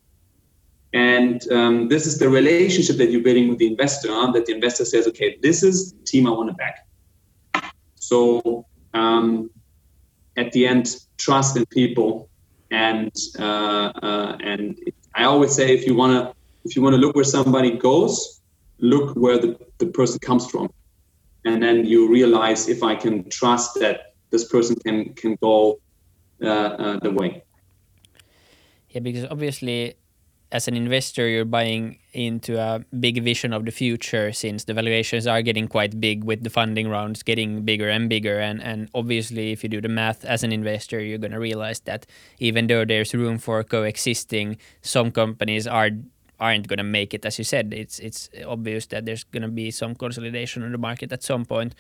[0.93, 4.85] And um, this is the relationship that you're building with the investor, that the investor
[4.85, 6.87] says, okay, this is the team I want to back.
[7.97, 9.51] So um,
[10.37, 12.29] at the end, trust in people
[12.71, 14.79] and uh, uh, and
[15.15, 18.41] I always say if you wanna if you wanna look where somebody goes,
[18.79, 20.73] look where the, the person comes from,
[21.45, 25.79] and then you realize if I can trust that this person can can go
[26.43, 26.51] uh,
[26.85, 27.45] uh, the way.
[28.91, 29.95] Yeah, because obviously
[30.55, 35.27] as an investor, you're buying into a big vision of the future since the valuations
[35.27, 38.39] are getting quite big with the funding rounds getting bigger and bigger.
[38.39, 41.81] And, and obviously, if you do the math as an investor, you're going to realize
[41.91, 42.07] that
[42.39, 45.91] even though there's room for coexisting, some companies are
[46.41, 49.49] aren't going to make it as you said it's it's obvious that there's going to
[49.49, 51.75] be some consolidation on the market at some point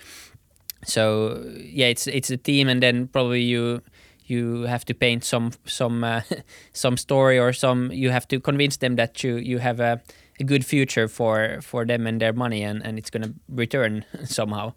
[0.85, 3.83] so yeah it's it's a team and then probably you
[4.27, 6.23] you have to paint some some uh,
[6.73, 10.01] some story or some you have to convince them that you you have a,
[10.40, 14.05] a good future for for them and their money and and it's going to return
[14.25, 14.73] somehow.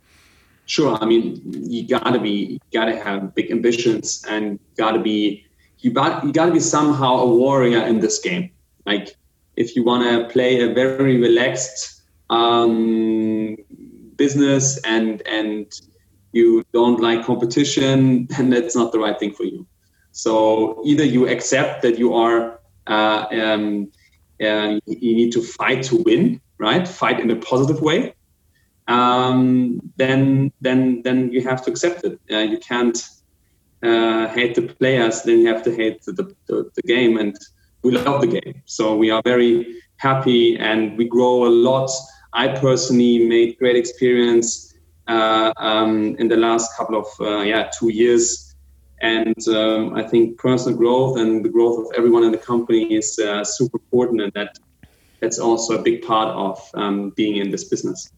[0.66, 5.48] Sure i mean you gotta be gotta have big ambitions and gotta be
[5.80, 8.50] you got you gotta be somehow a warrior in this game.
[8.86, 9.16] Like
[9.56, 13.58] if you want to play a very relaxed um,
[14.16, 15.72] business and and
[16.38, 19.66] you don't like competition, then that's not the right thing for you.
[20.12, 23.92] So either you accept that you are uh, um,
[24.48, 26.88] uh, you need to fight to win, right?
[26.88, 28.00] Fight in a positive way.
[28.88, 32.20] Um, then then then you have to accept it.
[32.32, 32.98] Uh, you can't
[33.84, 35.24] uh, hate the players.
[35.24, 36.14] Then you have to hate the,
[36.48, 37.36] the, the game, and
[37.84, 38.62] we love the game.
[38.66, 41.92] So we are very happy, and we grow a lot
[42.38, 44.67] I personally made great experience
[45.08, 48.56] um, in the last couple of uh, yeah two years,
[49.02, 53.20] and um, I think personal growth and the growth of everyone in the company is
[53.20, 54.58] uh, super important, and that
[55.20, 58.10] that's also a big part of um, being in this business.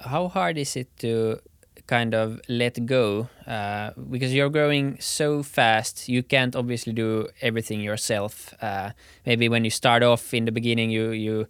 [0.00, 1.40] How hard is it to
[1.88, 7.80] kind of let go uh, because you're growing so fast you can't obviously do everything
[7.80, 8.90] yourself uh,
[9.24, 11.44] maybe when you start off in the beginning you you uh,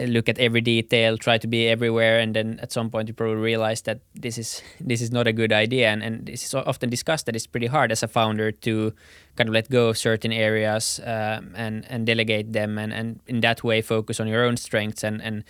[0.00, 3.36] look at every detail try to be everywhere and then at some point you probably
[3.36, 5.88] realize that this is this is not a good idea.
[5.88, 8.92] And, and this is often discussed that it's pretty hard as a founder to
[9.36, 13.40] kind of let go of certain areas um, and and delegate them and, and in
[13.40, 15.44] that way focus on your own strengths and and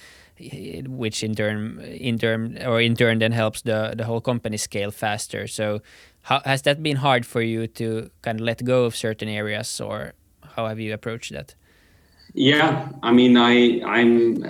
[0.87, 4.91] which in turn in turn or in turn then helps the the whole company scale
[4.91, 5.47] faster.
[5.47, 5.81] So
[6.23, 9.81] how has that been hard for you to kind of let go of certain areas
[9.81, 10.13] or
[10.57, 11.55] how have you approached that
[12.37, 14.45] yeah i mean i i'm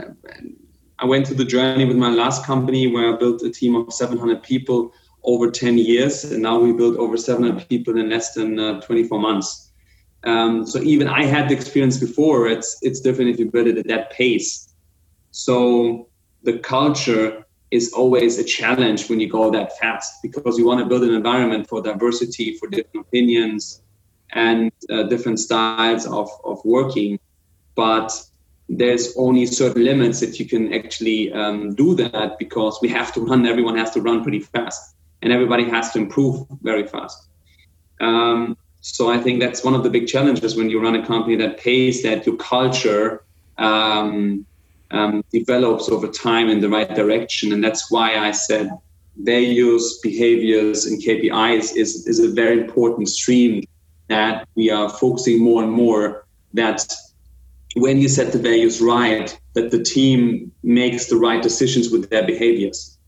[0.98, 3.92] i went through the journey with my last company where i built a team of
[3.92, 8.58] 700 people over 10 years and now we built over 700 people in less than
[8.58, 9.70] uh, 24 months
[10.24, 13.78] um, so even i had the experience before it's it's different if you build it
[13.78, 14.74] at that pace
[15.30, 16.08] so
[16.42, 20.86] the culture is always a challenge when you go that fast because you want to
[20.86, 23.82] build an environment for diversity, for different opinions,
[24.32, 27.18] and uh, different styles of, of working.
[27.76, 28.12] But
[28.68, 33.20] there's only certain limits that you can actually um, do that because we have to
[33.20, 37.28] run, everyone has to run pretty fast, and everybody has to improve very fast.
[38.00, 41.36] Um, so I think that's one of the big challenges when you run a company
[41.36, 43.24] that pays that your culture
[43.58, 44.44] um,
[44.90, 47.52] um, develops over time in the right direction.
[47.52, 48.70] And that's why I said
[49.16, 53.64] values, behaviors, and KPIs is, is a very important stream
[54.08, 56.86] that we are focusing more and more that
[57.76, 62.26] when you set the values right, that the team makes the right decisions with their
[62.26, 62.98] behaviors.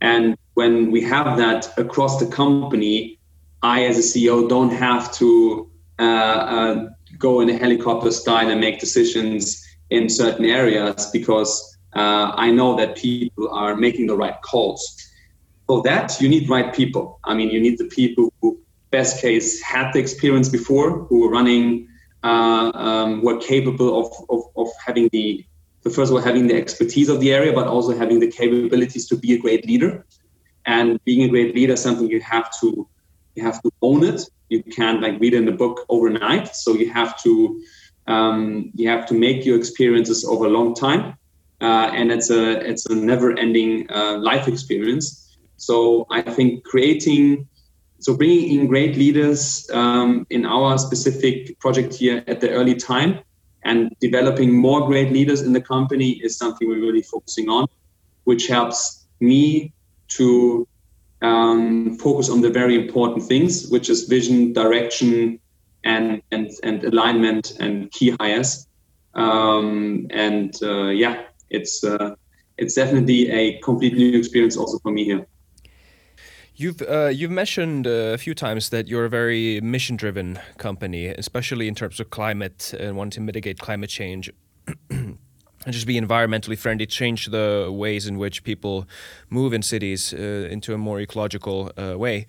[0.00, 3.18] And when we have that across the company,
[3.62, 5.68] I, as a CEO, don't have to
[5.98, 12.32] uh, uh, go in a helicopter style and make decisions in certain areas because uh,
[12.34, 14.96] I know that people are making the right calls.
[15.66, 17.18] For that, you need right people.
[17.24, 21.30] I mean, you need the people who, best case, had the experience before, who were
[21.30, 21.88] running,
[22.22, 25.44] uh, um, were capable of, of, of having the,
[25.82, 29.06] the, first of all, having the expertise of the area, but also having the capabilities
[29.08, 30.04] to be a great leader.
[30.64, 32.88] And being a great leader is something you have to
[33.34, 34.22] you have to own it.
[34.48, 36.54] You can't like read in the book overnight.
[36.54, 37.62] So you have to
[38.06, 41.16] um, you have to make your experiences over a long time,
[41.60, 45.36] uh, and it's a it's a never-ending uh, life experience.
[45.56, 47.48] So I think creating,
[48.02, 53.20] so bringing in great leaders um, in our specific project here at the early time,
[53.64, 57.68] and developing more great leaders in the company is something we're really focusing on,
[58.24, 59.72] which helps me
[60.08, 60.66] to
[61.22, 65.38] um, focus on the very important things, which is vision, direction,
[65.84, 68.66] and and and alignment and key hires.
[69.14, 72.16] Um, and uh, yeah, it's uh,
[72.58, 75.24] it's definitely a complete new experience also for me here.
[76.62, 81.66] You've uh, you've mentioned uh, a few times that you're a very mission-driven company, especially
[81.66, 84.30] in terms of climate and wanting to mitigate climate change.
[84.90, 85.18] and
[85.66, 88.86] just be environmentally friendly, change the ways in which people
[89.28, 92.26] move in cities uh, into a more ecological uh, way.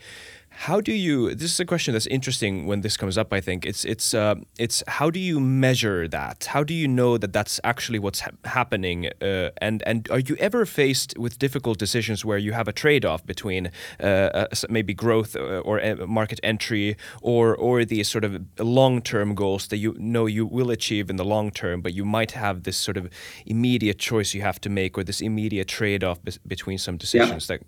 [0.56, 1.34] How do you?
[1.34, 3.34] This is a question that's interesting when this comes up.
[3.34, 6.46] I think it's it's uh, it's how do you measure that?
[6.46, 9.10] How do you know that that's actually what's ha- happening?
[9.22, 13.04] Uh, and and are you ever faced with difficult decisions where you have a trade
[13.04, 18.40] off between uh, uh maybe growth uh, or market entry or or the sort of
[18.60, 22.06] long term goals that you know you will achieve in the long term, but you
[22.06, 23.10] might have this sort of
[23.46, 27.50] immediate choice you have to make or this immediate trade off be- between some decisions
[27.50, 27.58] yeah.
[27.58, 27.66] that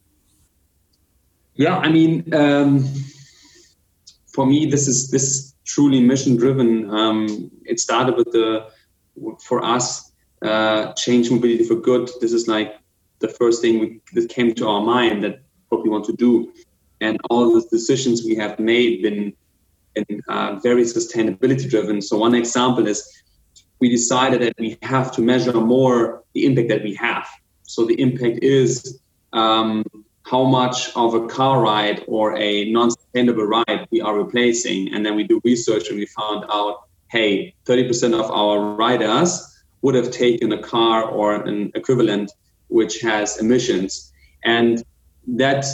[1.55, 2.85] yeah, I mean, um,
[4.27, 6.89] for me, this is this is truly mission driven.
[6.89, 8.67] Um, it started with the
[9.43, 12.09] for us uh, change mobility for good.
[12.19, 12.75] This is like
[13.19, 15.39] the first thing we, that came to our mind that
[15.69, 16.51] what we want to do,
[16.99, 19.33] and all the decisions we have made been
[19.93, 22.01] been uh, very sustainability driven.
[22.01, 22.99] So one example is
[23.79, 27.27] we decided that we have to measure more the impact that we have.
[27.63, 28.99] So the impact is
[29.31, 29.85] um,
[30.25, 34.93] how much of a car ride or a non-sustainable ride we are replacing.
[34.93, 39.93] And then we do research and we found out, hey, 30% of our riders would
[39.93, 42.31] have taken a car or an equivalent
[42.69, 44.11] which has emissions.
[44.43, 44.83] And
[45.27, 45.65] that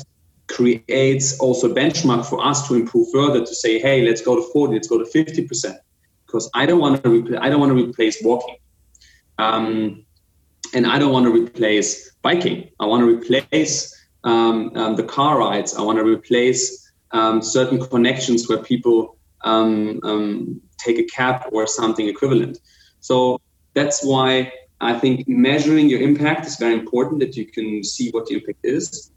[0.50, 4.42] creates also a benchmark for us to improve further to say, hey, let's go to
[4.52, 5.78] 40, let's go to 50%.
[6.26, 8.58] Because I don't want to repl- I don't want to replace walking.
[9.38, 10.06] Um,
[10.74, 12.70] and I don't want to replace biking.
[12.82, 15.76] I want to replace um, um, the car rides.
[15.76, 21.68] I want to replace um, certain connections where people um, um, take a cab or
[21.68, 22.60] something equivalent.
[23.00, 23.42] So
[23.74, 28.28] that's why I think measuring your impact is very important that you can see what
[28.28, 29.12] the impact is.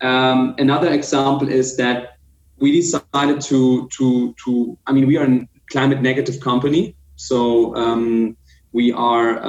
[0.00, 2.18] Um, another example is that
[2.58, 4.78] we decided to to to.
[4.86, 7.74] I mean, we are a climate negative company, so
[8.72, 9.44] we are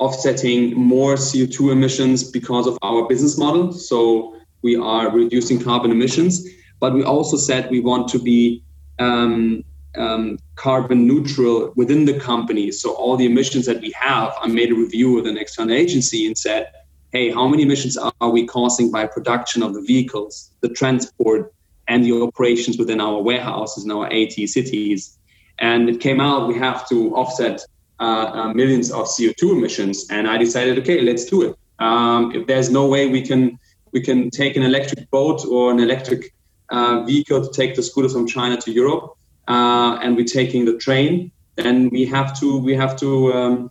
[0.00, 3.72] offsetting more CO2 emissions because of our business model.
[3.72, 6.48] So we are reducing carbon emissions,
[6.80, 8.64] but we also said we want to be
[8.98, 9.62] um,
[9.96, 12.72] um, carbon neutral within the company.
[12.72, 16.26] So all the emissions that we have, I made a review with an external agency
[16.26, 16.70] and said,
[17.12, 21.52] hey, how many emissions are we causing by production of the vehicles, the transport,
[21.88, 25.18] and the operations within our warehouses in our 80 cities?
[25.58, 27.60] And it came out we have to offset
[28.54, 30.06] millions of CO2 emissions.
[30.10, 31.56] And I decided, okay, let's do it.
[31.80, 33.58] Um, if there's no way we can
[33.92, 36.32] we can take an electric boat or an electric
[36.70, 39.16] uh, vehicle to take the scooters from China to Europe,
[39.48, 43.70] uh, and we're taking the train, then we have to we have to um,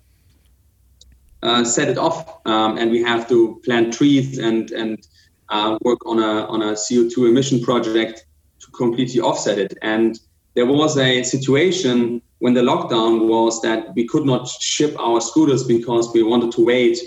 [1.43, 5.07] uh, set it off, um, and we have to plant trees and and
[5.49, 8.25] uh, work on a on a CO2 emission project
[8.59, 9.77] to completely offset it.
[9.81, 10.19] And
[10.55, 15.63] there was a situation when the lockdown was that we could not ship our scooters
[15.63, 16.97] because we wanted to wait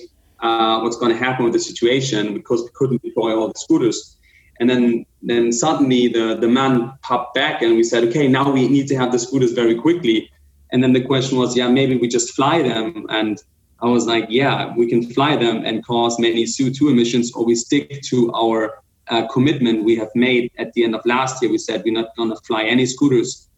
[0.41, 4.16] uh, what's going to happen with the situation because we couldn't deploy all the scooters.
[4.61, 8.89] And then, then suddenly the, man popped back and we said, okay, now we need
[8.89, 10.30] to have the scooters very quickly.
[10.70, 13.07] And then the question was, yeah, maybe we just fly them.
[13.09, 13.43] And
[13.80, 17.55] I was like, yeah, we can fly them and cause many CO2 emissions, or we
[17.55, 21.51] stick to our uh, commitment we have made at the end of last year.
[21.51, 23.49] We said we're not going to fly any scooters.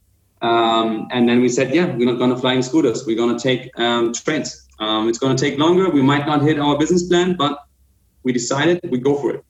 [0.45, 3.07] Um, and then we said, yeah, we're not going to fly in scooters.
[3.07, 4.69] We're going to take um, trains.
[4.79, 5.89] Um, it's going to take longer.
[5.89, 7.65] We might not hit our business plan, but
[8.25, 9.45] we decided we go for it.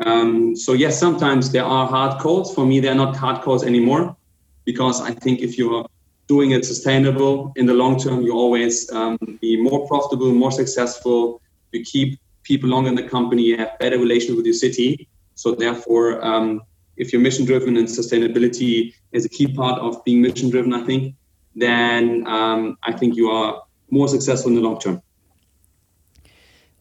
[0.00, 2.52] Um, so yes, sometimes there are hard calls.
[2.52, 4.16] For me, they're not hard calls anymore
[4.64, 5.86] because I think if you're
[6.26, 11.40] doing it sustainable in the long term, you always um, be more profitable, more successful.
[11.70, 13.42] You keep people longer in the company.
[13.42, 15.08] You have better relations with your city.
[15.36, 16.62] So therefore, um,
[16.96, 20.84] if you're mission driven and sustainability is a key part of being mission driven, I
[20.84, 21.14] think,
[21.54, 25.02] then um, I think you are more successful in the long term.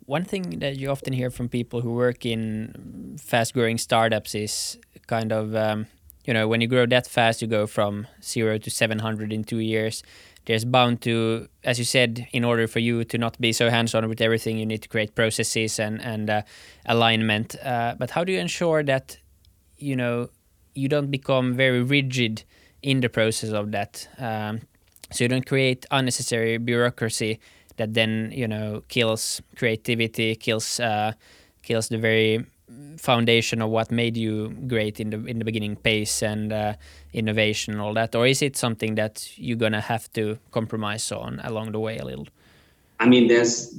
[0.06, 4.78] One thing that you often hear from people who work in fast growing startups is
[5.08, 5.88] kind of, um,
[6.26, 9.60] you know, when you grow that fast, you go from zero to 700 in two
[9.60, 10.04] years.
[10.46, 13.96] There's bound to, as you said, in order for you to not be so hands
[13.96, 16.42] on with everything, you need to create processes and, and uh,
[16.86, 17.56] alignment.
[17.64, 19.18] Uh, but how do you ensure that,
[19.84, 20.30] you know,
[20.76, 22.44] you don't become very rigid
[22.82, 24.08] in the process of that?
[24.18, 24.62] Um,
[25.12, 27.40] so you don't create unnecessary bureaucracy
[27.78, 31.14] that then you know kills creativity, kills uh,
[31.62, 32.46] kills the very
[32.98, 36.74] foundation of what made you great in the in the beginning, pace and uh,
[37.14, 41.72] innovation, all that, or is it something that you're gonna have to compromise on along
[41.72, 42.28] the way a little?
[43.00, 43.76] I mean, there's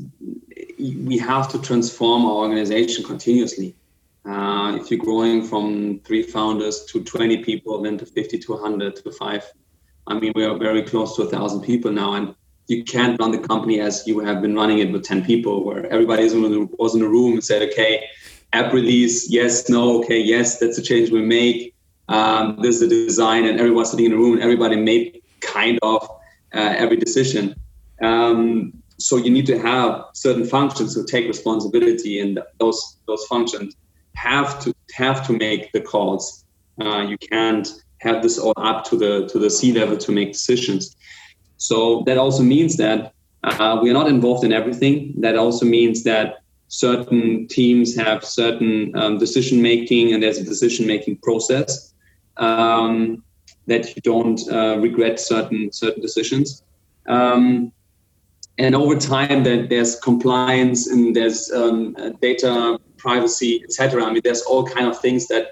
[0.78, 3.74] we have to transform our organization continuously.
[4.26, 8.96] Uh, if you're growing from three founders to 20 people, then to 50 to 100
[8.96, 9.44] to five,
[10.06, 12.34] I mean, we are very close to a thousand people now, and
[12.66, 15.86] you can't run the company as you have been running it with 10 people, where
[15.86, 16.24] everybody
[16.78, 18.04] was in a room and said, okay,
[18.54, 21.74] app release, yes, no, okay, yes, that's a change we make.
[22.08, 25.78] Um, this is the design, and everyone's sitting in a room, and everybody made kind
[25.82, 26.02] of
[26.54, 27.54] uh, every decision.
[28.00, 33.74] Um, so you need to have certain functions to take responsibility, and those those functions
[34.16, 36.44] have to have to make the calls.
[36.80, 37.68] Uh, you can't
[38.00, 40.96] have this all up to the to the C level to make decisions.
[41.56, 45.14] So that also means that uh, we are not involved in everything.
[45.18, 50.86] That also means that certain teams have certain um, decision making, and there's a decision
[50.86, 51.94] making process
[52.36, 53.22] um,
[53.66, 56.62] that you don't uh, regret certain certain decisions.
[57.06, 57.72] Um,
[58.58, 64.04] and over time, that there's compliance and there's um, data privacy, etc.
[64.04, 65.44] I mean, there's all kind of things that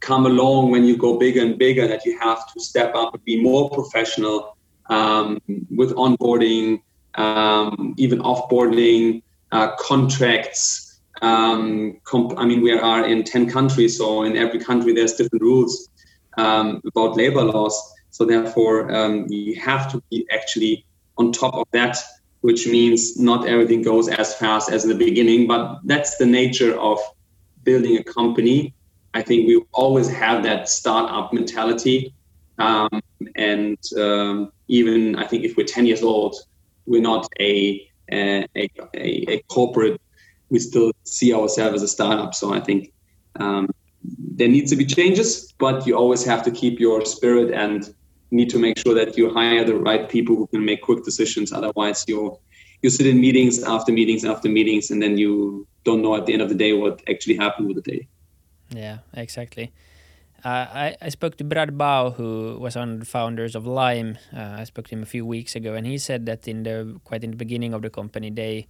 [0.00, 3.24] come along when you go bigger and bigger that you have to step up and
[3.24, 4.56] be more professional
[4.96, 5.38] um,
[5.80, 6.80] with onboarding,
[7.14, 11.00] um, even offboarding, uh, contracts.
[11.22, 15.42] Um, comp- I mean, we are in 10 countries, so in every country there's different
[15.42, 15.88] rules
[16.36, 17.76] um, about labor laws.
[18.10, 20.84] So therefore, um, you have to be actually
[21.18, 21.96] on top of that,
[22.46, 26.74] which means not everything goes as fast as in the beginning, but that's the nature
[26.90, 26.98] of
[27.64, 28.58] building a company
[29.16, 32.12] I think we always have that startup mentality.
[32.58, 33.00] Um,
[33.34, 36.36] and um, even I think if we're 10 years old,
[36.84, 40.00] we're not a a, a, a corporate,
[40.50, 42.34] we still see ourselves as a startup.
[42.34, 42.92] So I think
[43.40, 43.68] um,
[44.38, 47.92] there needs to be changes, but you always have to keep your spirit and
[48.30, 51.52] need to make sure that you hire the right people who can make quick decisions.
[51.52, 52.38] Otherwise, you
[52.82, 56.32] you sit in meetings after meetings after meetings, and then you don't know at the
[56.32, 58.08] end of the day what actually happened with the day.
[58.70, 59.72] Yeah, exactly.
[60.44, 64.18] Uh, I, I spoke to Brad Bao, who was one of the founders of Lime.
[64.32, 67.00] Uh, I spoke to him a few weeks ago, and he said that in the
[67.04, 68.68] quite in the beginning of the company, they,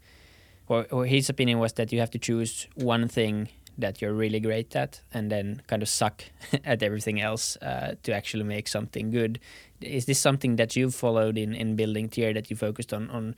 [0.68, 3.48] or, or his opinion was that you have to choose one thing
[3.78, 6.24] that you're really great at, and then kind of suck
[6.64, 9.38] at everything else uh, to actually make something good.
[9.80, 13.34] Is this something that you've followed in in building Tier that you focused on on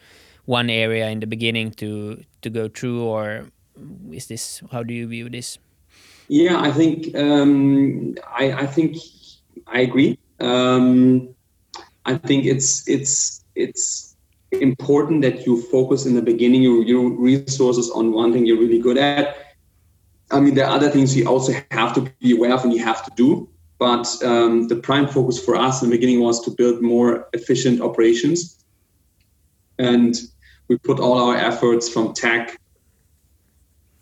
[0.47, 3.51] one area in the beginning to to go through, or
[4.13, 5.59] is this how do you view this?
[6.29, 8.97] Yeah, I think um, I, I, think
[9.67, 10.19] I agree.
[10.41, 11.35] Um,
[12.05, 14.17] I think it's it's it's
[14.53, 18.79] important that you focus in the beginning your, your resources on one thing you're really
[18.79, 19.48] good at.
[20.31, 22.85] I mean, there are other things you also have to be aware of and you
[22.85, 23.49] have to do.
[23.79, 27.81] But um, the prime focus for us in the beginning was to build more efficient
[27.81, 28.59] operations,
[29.79, 30.17] and
[30.67, 32.59] we put all our efforts from tech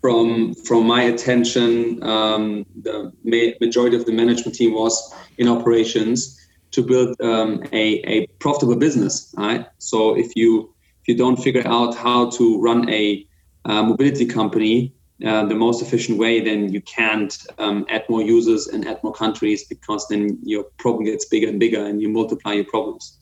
[0.01, 6.39] from from my attention, um, the ma- majority of the management team was in operations
[6.71, 9.33] to build um, a, a profitable business.
[9.37, 9.65] Right.
[9.79, 13.25] So if you if you don't figure out how to run a
[13.65, 14.93] uh, mobility company
[15.25, 19.13] uh, the most efficient way, then you can't um, add more users and add more
[19.13, 23.17] countries because then your problem gets bigger and bigger and you multiply your problems.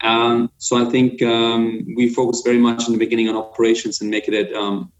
[0.00, 4.10] Um, so I think um, we focus very much in the beginning on operations and
[4.10, 4.92] make it um,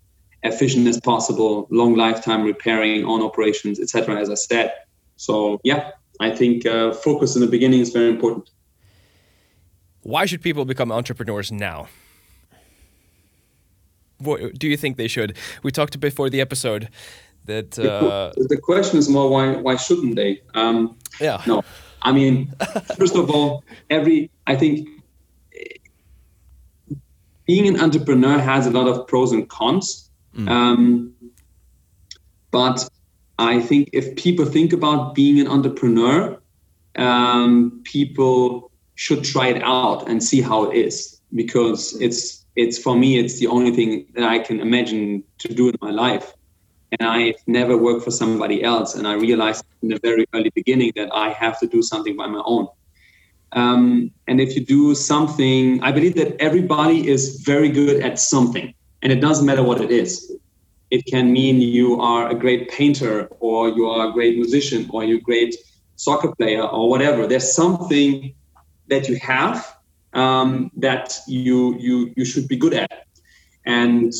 [0.43, 4.21] efficient as possible, long lifetime repairing on operations, etc.
[4.21, 4.73] As I said,
[5.17, 8.51] so yeah, I think uh, focus in the beginning is very important.
[10.03, 11.89] Why should people become entrepreneurs now?
[14.19, 15.37] What do you think they should?
[15.63, 16.89] We talked before the episode
[17.47, 18.33] that uh...
[18.37, 20.43] the question is more why why shouldn't they?
[20.55, 21.43] Um, yeah.
[21.47, 21.63] No,
[22.03, 22.53] I mean,
[22.97, 24.89] first of all, every I think
[27.47, 30.09] being an entrepreneur has a lot of pros and cons
[30.39, 30.49] Mm.
[30.49, 31.15] Um,
[32.51, 32.89] but
[33.39, 36.39] I think if people think about being an entrepreneur,
[36.97, 42.95] um, people should try it out and see how it is because it's it's for
[43.03, 46.27] me it's the only thing that I can imagine to do in my life.
[46.93, 50.93] And I've never worked for somebody else, and I realized in the very early beginning
[50.97, 52.67] that I have to do something by my own.
[53.53, 58.75] Um, and if you do something, I believe that everybody is very good at something
[59.03, 60.33] and it doesn't matter what it is.
[60.91, 65.05] It can mean you are a great painter, or you are a great musician, or
[65.05, 65.55] you're a great
[65.97, 67.27] soccer player, or whatever.
[67.27, 68.35] There's something
[68.89, 69.78] that you have
[70.15, 73.07] um, that you you you should be good at,
[73.65, 74.13] and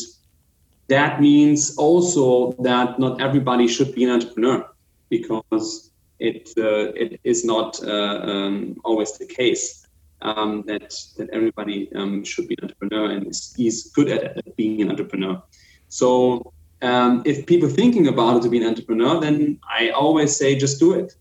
[0.87, 4.67] that means also that not everybody should be an entrepreneur
[5.09, 9.87] because it uh, it is not uh, um, always the case
[10.21, 14.55] um, that that everybody um, should be an entrepreneur and is, is good at, at,
[14.55, 15.41] being an entrepreneur.
[15.87, 20.55] So um, if people thinking about it to be an entrepreneur, then I always say
[20.55, 21.15] just do it.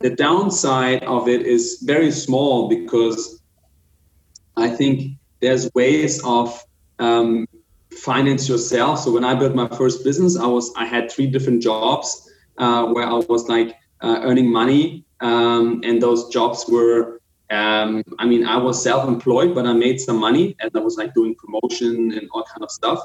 [0.00, 3.42] The downside of it is very small because
[4.56, 6.64] I think there's ways of
[6.98, 7.46] um,
[7.90, 9.00] finance yourself.
[9.00, 12.86] So when I built my first business, I was I had three different jobs uh,
[12.86, 17.20] where I was like uh, earning money, um, and those jobs were
[17.50, 21.12] um, I mean, I was self-employed, but I made some money, and I was like
[21.14, 23.00] doing promotion and all kind of stuff.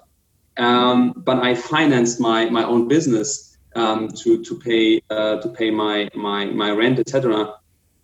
[0.57, 5.69] Um, but I financed my my own business um, to to pay uh, to pay
[5.69, 7.55] my my my rent, etc.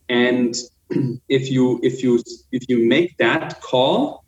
[0.09, 0.55] And
[1.29, 4.23] if you if you if you make that call,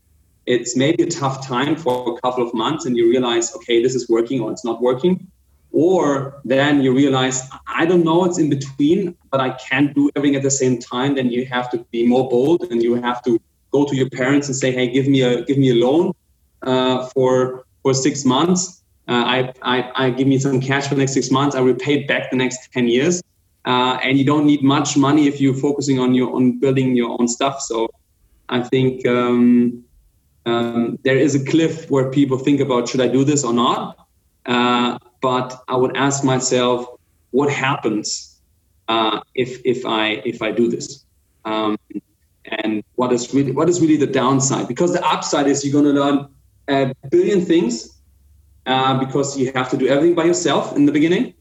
[0.46, 3.96] it's maybe a tough time for a couple of months, and you realize, okay, this
[3.96, 5.28] is working or it's not working.
[5.72, 10.36] Or then you realize i don't know it's in between but i can't do everything
[10.36, 11.16] at the same time.
[11.16, 13.40] Then you have to be more bold and you have to
[13.72, 16.14] go to your parents and say hey give me a give me a loan
[16.62, 21.14] uh, for for six months I, I, I give me some cash for the next
[21.14, 23.22] six months i repay it back the next 10 years
[23.66, 27.20] uh, and you don't need much money if you're focusing on your on building your
[27.20, 27.90] own stuff so
[28.50, 29.84] i think um,
[30.46, 34.04] um, there is a cliff where people think about should i do this or not
[34.46, 36.86] uh, but I would ask myself,
[37.32, 38.42] what happens
[38.88, 41.06] uh, if if I if I do this?
[41.46, 41.78] Um,
[42.46, 44.68] and what is really what is really the downside?
[44.68, 46.28] Because the upside is you're going to learn
[46.68, 47.93] a billion things
[48.66, 51.34] uh, because you have to do everything by yourself in the beginning,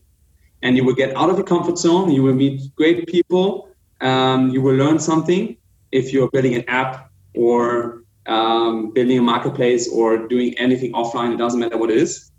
[0.63, 2.11] and you will get out of your comfort zone.
[2.11, 3.69] You will meet great people.
[4.01, 5.57] Um, you will learn something
[5.93, 11.35] if you're building an app or um, building a marketplace or doing anything offline.
[11.35, 12.31] It doesn't matter what it is.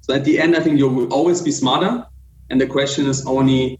[0.00, 2.06] So at the end, I think you will always be smarter.
[2.50, 3.78] And the question is only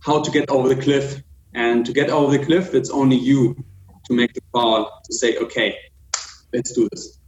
[0.00, 1.22] how to get over the cliff.
[1.54, 3.56] And to get over the cliff, it's only you
[4.04, 5.76] to make the call to say, okay,
[6.52, 7.18] let's do this.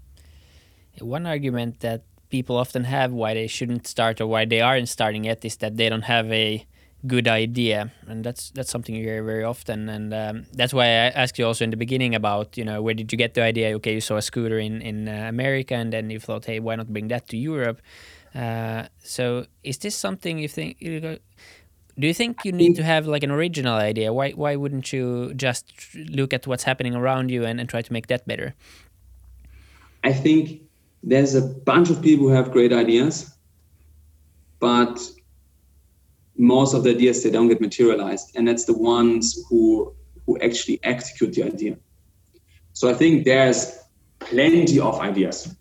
[1.00, 5.24] One argument that people often have why they shouldn't start or why they aren't starting
[5.24, 6.66] yet is that they don't have a
[7.06, 7.92] good idea.
[8.08, 9.88] And that's that's something you hear very often.
[9.88, 12.94] And um, that's why I asked you also in the beginning about you know where
[12.94, 13.76] did you get the idea?
[13.76, 16.74] Okay you saw a scooter in in uh, America and then you thought hey why
[16.76, 17.78] not bring that to Europe?
[18.34, 21.18] Uh, so is this something you think you
[22.00, 24.08] do you think you need to have like an original idea?
[24.18, 25.64] Why why wouldn't you just
[26.18, 28.54] look at what's happening around you and, and try to make that better?
[30.02, 30.71] I think
[31.02, 33.32] there's a bunch of people who have great ideas
[34.62, 35.00] but
[36.36, 38.36] most of the ideas they don't get materialized.
[38.36, 39.94] And that's the ones who
[40.24, 41.76] who actually execute the idea.
[42.72, 43.60] So i think there's
[44.20, 45.54] plenty of ideas.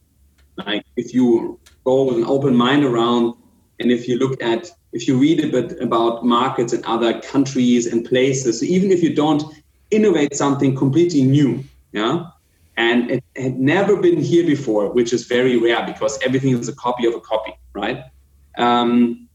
[0.57, 3.33] Like if you go with an open mind around
[3.79, 7.87] and if you look at if you read a bit about markets in other countries
[7.91, 9.41] and places so even if you don't
[9.89, 12.27] innovate something completely new yeah
[12.78, 16.76] and it had never been here before which is very rare because everything is a
[16.76, 18.03] copy of a copy right
[18.57, 19.28] um,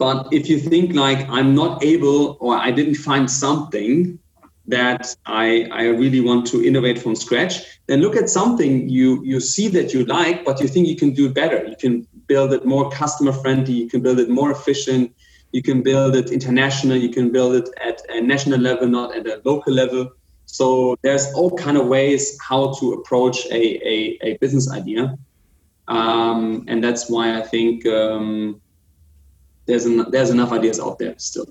[0.00, 4.18] but if you think like I'm not able or I didn't find something
[4.66, 7.54] that I, I really want to innovate from scratch,
[7.86, 11.12] then look at something you, you see that you like, but you think you can
[11.12, 11.66] do better.
[11.66, 15.14] You can build it more customer friendly, you can build it more efficient,
[15.52, 19.26] you can build it international, you can build it at a national level, not at
[19.26, 20.12] a local level.
[20.52, 25.16] So there's all kind of ways how to approach a, a, a business idea.
[25.86, 28.60] Um, and that's why I think um,
[29.66, 31.46] there's en- there's enough ideas out there still.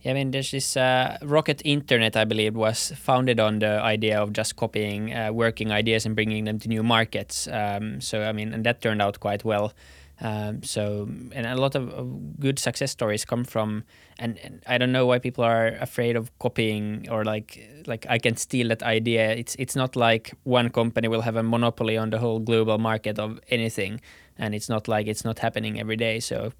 [0.00, 4.18] Yeah, I mean, there's this uh, Rocket Internet, I believe, was founded on the idea
[4.18, 7.46] of just copying uh, working ideas and bringing them to new markets.
[7.48, 9.74] Um, so, I mean, and that turned out quite well.
[10.22, 13.84] Um, so, and a lot of, of, good success stories come from,
[14.18, 18.18] and, and, I don't know why people are afraid of copying or like, like I
[18.18, 19.30] can steal that idea.
[19.30, 23.18] It's it's not like one company will have a monopoly on the whole global market
[23.18, 24.02] of anything,
[24.36, 26.20] and it's not like it's not happening every day.
[26.20, 26.52] So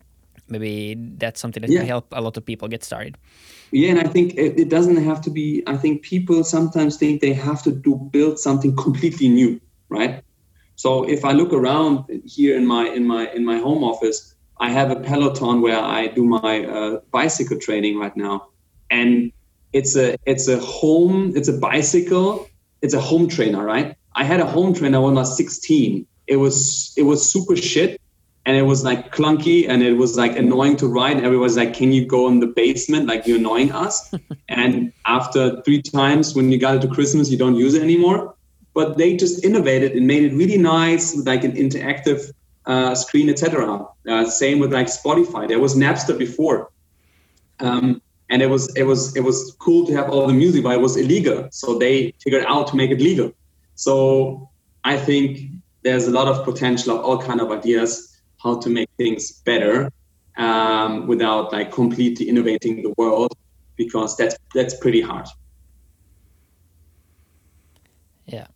[0.48, 1.80] maybe that's something that yeah.
[1.80, 3.16] can help a lot of people get started
[3.70, 7.20] yeah and i think it, it, doesn't have to be i think people sometimes think
[7.20, 10.24] they have to do build something completely new right
[10.80, 14.18] so if i look around here in my in my in my home office
[14.66, 18.36] i have a peloton where i do my uh, bicycle training right now
[18.90, 19.32] and
[19.78, 22.48] it's a it's a home it's a bicycle
[22.82, 26.36] it's a home trainer right i had a home trainer when i was 16 it
[26.36, 28.00] was it was super shit
[28.46, 31.22] and it was like clunky and it was like annoying to ride.
[31.22, 33.06] Everyone's like, "Can you go in the basement?
[33.06, 34.12] Like you're annoying us."
[34.48, 38.34] and after three times, when you got it to Christmas, you don't use it anymore.
[38.74, 42.30] But they just innovated and made it really nice, with like an interactive
[42.66, 43.86] uh, screen, etc.
[44.08, 45.48] Uh, same with like Spotify.
[45.48, 46.70] There was Napster before,
[47.58, 50.74] um, and it was it was it was cool to have all the music, but
[50.74, 51.48] it was illegal.
[51.50, 53.32] So they figured out to make it legal.
[53.74, 54.48] So
[54.84, 55.50] I think
[55.82, 59.90] there's a lot of potential of all kind of ideas how to make things better
[60.36, 63.32] um, without like completely innovating the world
[63.76, 65.26] because that's that's pretty hard
[68.26, 68.46] yeah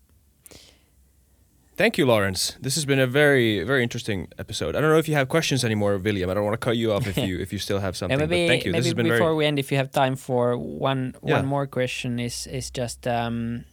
[1.77, 2.57] Thank you, Lawrence.
[2.61, 4.77] This has been a very, very interesting episode.
[4.77, 6.31] I don't know if you have questions anymore, William.
[6.31, 8.19] I don't want to cut you off if you if you still have something.
[8.19, 8.71] Yeah, maybe, thank you.
[8.71, 9.35] Maybe this has been before very...
[9.35, 11.37] we end, if you have time for one yeah.
[11.37, 13.65] one more question, is is just um,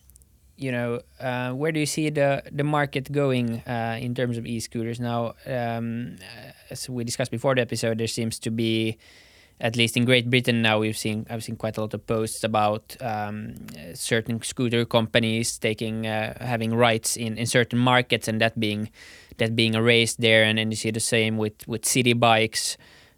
[0.62, 4.46] you know, uh, where do you see the the market going uh, in terms of
[4.46, 5.34] e-scooters now?
[5.46, 6.18] Um,
[6.70, 8.98] as we discussed before the episode, there seems to be,
[9.62, 12.44] at least in Great Britain now, we've seen I've seen quite a lot of posts
[12.44, 13.56] about um,
[13.94, 18.90] certain scooter companies taking uh, having rights in, in certain markets and that being
[19.38, 22.78] that being erased there, and then you see the same with with city bikes.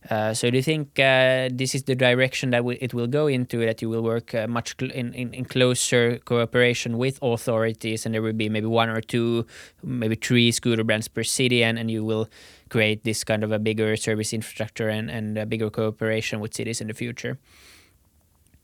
[0.09, 3.65] Uh, so do you think uh, this is the direction that it will go into,
[3.65, 8.21] that you will work uh, much in, in, in, closer cooperation with authorities and there
[8.21, 9.45] will be maybe one or two,
[9.81, 12.27] maybe three scooter brands per city and, and you will
[12.73, 16.81] create this kind of a bigger service infrastructure and, and a bigger cooperation with cities
[16.81, 17.37] in the future?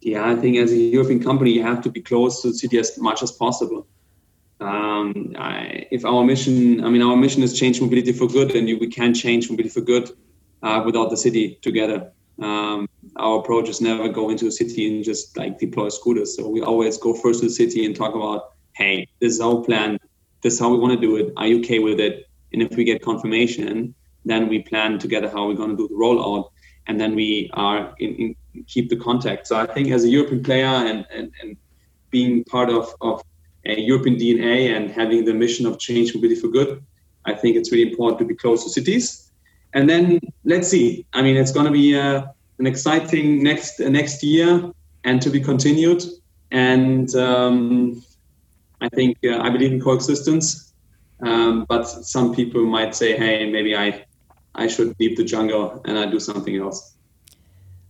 [0.01, 2.78] Yeah, I think as a European company, you have to be close to the city
[2.80, 3.86] as much as possible.
[4.60, 8.68] Um, I, if our mission, I mean, our mission is change mobility for good, and
[8.70, 10.05] you, we can change mobility for good
[10.64, 12.12] uh, without the city together.
[12.41, 16.36] Um, our approach is never go into a city and just like deploy scooters.
[16.36, 18.41] So we always go first to the city and talk about,
[18.74, 19.99] hey, this is our plan.
[20.41, 21.26] This is how we want to do it.
[21.38, 22.16] Are you okay with it?
[22.51, 23.93] And if we get confirmation,
[24.26, 26.51] then we plan together how we're going to do the rollout.
[26.88, 28.36] And then we are in, in
[28.67, 29.47] keep the contact.
[29.47, 31.57] So I think as a European player and, and, and
[32.09, 33.24] being part of, of
[33.65, 36.84] a European DNA and having the mission of change mobility for good,
[37.26, 39.32] I think it's really important to be close to cities.
[39.74, 41.05] And then let's see.
[41.13, 42.24] I mean, it's going to be uh,
[42.57, 44.72] an exciting next uh, next year
[45.03, 46.03] and to be continued.
[46.51, 48.03] And um,
[48.82, 50.74] I think uh, I believe in coexistence.
[51.22, 54.05] Um, but some people might say, "Hey, maybe I
[54.56, 56.95] I should leave the jungle and I do something else."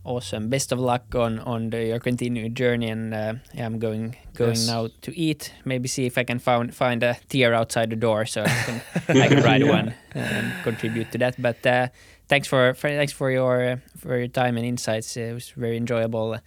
[0.02, 0.48] Awesome.
[0.48, 4.56] Best of luck on on the, your continued journey, and uh, yeah, I'm going going
[4.56, 4.66] Yes.
[4.66, 5.52] now to eat.
[5.66, 8.80] Maybe see if I can find find a Tier outside the door, so I can
[9.20, 9.70] I can ride Yeah.
[9.70, 11.34] one and contribute to that.
[11.38, 11.88] But uh,
[12.28, 15.18] thanks for, for thanks for your uh, for your time and insights.
[15.18, 16.38] It was very enjoyable,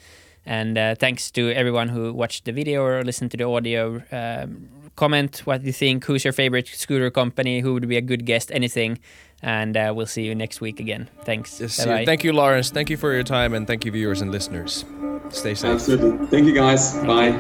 [0.48, 4.02] and uh, thanks to everyone who watched the video or listened to the audio.
[4.12, 6.06] Um, comment what you think.
[6.06, 7.60] Who's your favorite scooter company?
[7.62, 8.52] Who would be a good guest?
[8.52, 8.98] Anything.
[9.44, 11.10] And uh, we'll see you next week again.
[11.26, 11.60] Thanks.
[11.60, 12.06] Yes, Bye-bye.
[12.06, 12.72] thank you, Lawrence.
[12.72, 14.86] Thank you for your time, and thank you, viewers and listeners.
[15.30, 15.72] Stay safe.
[15.72, 16.28] Absolutely.
[16.28, 16.96] Thank you, guys.
[17.00, 17.38] Bye.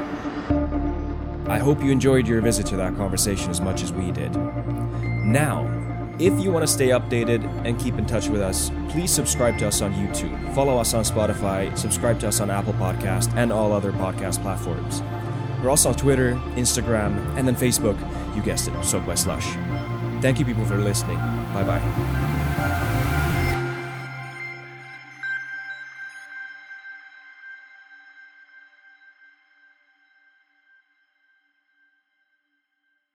[1.47, 4.36] I hope you enjoyed your visit to that conversation as much as we did.
[5.26, 5.70] Now,
[6.20, 9.68] if you want to stay updated and keep in touch with us, please subscribe to
[9.68, 13.72] us on YouTube, follow us on Spotify, subscribe to us on Apple Podcast and all
[13.72, 15.01] other podcast platforms.
[15.62, 17.97] We're also on Twitter, Instagram, and then Facebook.
[18.36, 19.47] You guessed it, Soaked by Slush.
[20.22, 21.18] Thank you, people, for listening.
[21.54, 22.93] 拜拜。